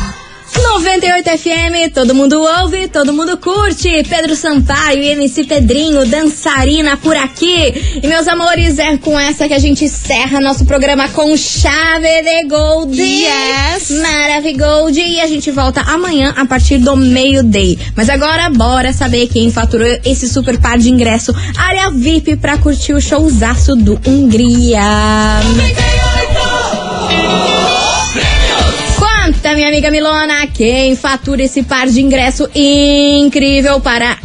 98 0.55 1.29
FM, 1.37 1.93
todo 1.93 2.15
mundo 2.15 2.41
ouve, 2.41 2.87
todo 2.87 3.13
mundo 3.13 3.37
curte. 3.37 4.03
Pedro 4.03 4.35
Sampaio 4.35 5.03
e 5.03 5.09
MC 5.09 5.43
Pedrinho, 5.43 6.05
dançarina 6.05 6.97
por 6.97 7.15
aqui. 7.15 7.99
E 8.01 8.07
meus 8.07 8.27
amores, 8.27 8.79
é 8.79 8.97
com 8.97 9.19
essa 9.19 9.47
que 9.47 9.53
a 9.53 9.59
gente 9.59 9.85
encerra 9.85 10.41
nosso 10.41 10.65
programa 10.65 11.07
com 11.09 11.35
chave 11.37 12.21
de 12.23 12.43
gold. 12.47 12.99
Yes. 12.99 13.91
Maravigold. 13.91 14.99
E 14.99 15.21
a 15.21 15.27
gente 15.27 15.51
volta 15.51 15.81
amanhã 15.81 16.33
a 16.35 16.45
partir 16.45 16.77
do 16.79 16.95
meio-day. 16.95 17.77
Mas 17.95 18.09
agora, 18.09 18.49
bora 18.49 18.91
saber 18.91 19.27
quem 19.27 19.51
faturou 19.51 19.87
esse 20.03 20.27
super 20.27 20.57
par 20.59 20.77
de 20.77 20.89
ingresso. 20.89 21.33
Área 21.57 21.89
VIP 21.91 22.35
pra 22.37 22.57
curtir 22.57 22.93
o 22.93 23.01
showzaço 23.01 23.75
do 23.75 23.99
Hungria. 24.05 24.79
Conta, 29.31 29.53
minha 29.53 29.67
amiga 29.67 29.91
Milona, 29.91 30.47
quem 30.47 30.95
fatura 30.95 31.43
esse 31.43 31.61
par 31.61 31.87
de 31.87 32.01
ingresso 32.01 32.49
incrível 32.55 33.79
para 33.79 34.17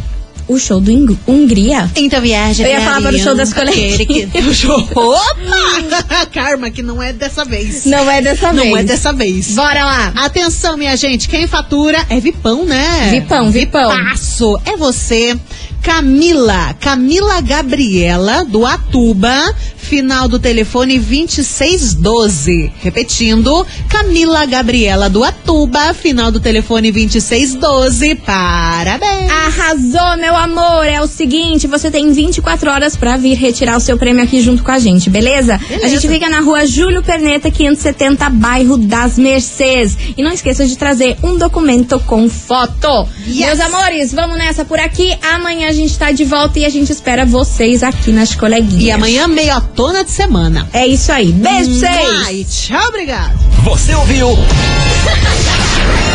o 0.47 0.57
show 0.57 0.79
do 0.81 0.89
Ing- 0.89 1.19
Hungria? 1.27 1.87
Então 1.95 2.19
viaja. 2.19 2.63
Eu 2.63 2.71
ia 2.71 2.81
falar 2.81 3.01
para 3.03 3.15
o 3.15 3.19
show 3.19 3.35
das 3.35 3.53
coleguinhas. 3.53 3.99
Show. 4.57 4.79
Opa! 4.95 6.25
Karma, 6.33 6.71
que 6.71 6.81
não 6.81 7.03
é 7.03 7.13
dessa 7.13 7.45
vez. 7.45 7.85
Não 7.85 8.09
é 8.09 8.19
dessa 8.19 8.51
vez. 8.51 8.67
Não 8.71 8.77
é 8.77 8.83
dessa 8.83 9.13
vez. 9.13 9.51
Bora 9.53 9.85
lá. 9.85 10.11
Atenção, 10.15 10.75
minha 10.75 10.97
gente, 10.97 11.29
quem 11.29 11.45
fatura 11.45 12.03
é 12.09 12.19
Vipão, 12.19 12.65
né? 12.65 13.09
Vipão, 13.11 13.51
Vipão. 13.51 13.89
Passo, 13.95 14.59
é 14.65 14.75
você, 14.75 15.37
Camila, 15.85 16.75
Camila 16.79 17.39
Gabriela, 17.41 18.43
do 18.43 18.65
Atuba, 18.65 19.53
final 19.77 20.27
do 20.27 20.39
telefone 20.39 20.97
2612. 20.97 22.73
Repetindo, 22.81 23.65
Camila 23.87 24.47
Gabriela, 24.47 25.07
do 25.11 25.23
Atuba, 25.23 25.93
final 25.93 26.31
do 26.31 26.39
telefone 26.39 26.91
2612. 26.91 28.15
Parabéns! 28.15 29.29
Arrasou, 29.29 30.17
meu 30.17 30.35
amor. 30.35 30.85
É 30.87 30.99
o 31.01 31.07
seguinte, 31.07 31.67
você 31.67 31.91
tem 31.91 32.11
24 32.11 32.71
horas 32.71 32.97
pra 32.97 33.15
vir 33.15 33.35
retirar 33.35 33.77
o 33.77 33.79
seu 33.79 33.95
prêmio 33.95 34.23
aqui 34.23 34.41
junto 34.41 34.63
com 34.63 34.71
a 34.71 34.79
gente, 34.79 35.07
beleza? 35.07 35.59
Beleza. 35.59 35.85
A 35.85 35.89
gente 35.89 36.07
fica 36.07 36.27
na 36.27 36.39
rua 36.39 36.65
Júlio 36.65 37.03
Perneta, 37.03 37.51
570, 37.51 38.27
bairro 38.31 38.77
das 38.77 39.19
Mercês. 39.19 39.95
E 40.17 40.23
não 40.23 40.31
esqueça 40.31 40.65
de 40.65 40.75
trazer 40.75 41.15
um 41.21 41.37
documento 41.37 41.99
com 41.99 42.27
foto. 42.27 43.07
Yes. 43.27 43.37
Meus 43.37 43.59
amores, 43.59 44.11
vamos 44.13 44.35
nessa 44.37 44.65
por 44.65 44.79
aqui. 44.79 45.15
Amanhã 45.21 45.74
gente 45.75 45.97
tá 45.97 46.11
de 46.11 46.23
volta 46.23 46.59
e 46.59 46.65
a 46.65 46.69
gente 46.69 46.91
espera 46.91 47.25
vocês 47.25 47.83
aqui 47.83 48.11
nas 48.11 48.33
coleguinhas. 48.35 48.83
E 48.83 48.91
amanhã, 48.91 49.27
meiotona 49.27 50.03
de 50.03 50.11
semana. 50.11 50.67
É 50.73 50.85
isso 50.87 51.11
aí. 51.11 51.31
Beijo 51.31 51.79
pra 51.79 51.91
vocês. 51.91 52.25
Ai, 52.25 52.45
tchau, 52.49 52.87
obrigado. 52.87 53.37
Você 53.63 53.93
ouviu? 53.93 54.29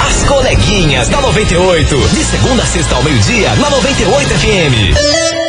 As 0.09 0.25
coleguinhas 0.25 1.09
da 1.09 1.21
98. 1.21 1.97
De 2.09 2.25
segunda 2.25 2.63
a 2.63 2.67
sexta 2.67 2.95
ao 2.97 3.03
meio-dia, 3.03 3.55
na 3.57 3.71
98 3.71 4.29
FM. 4.29 5.40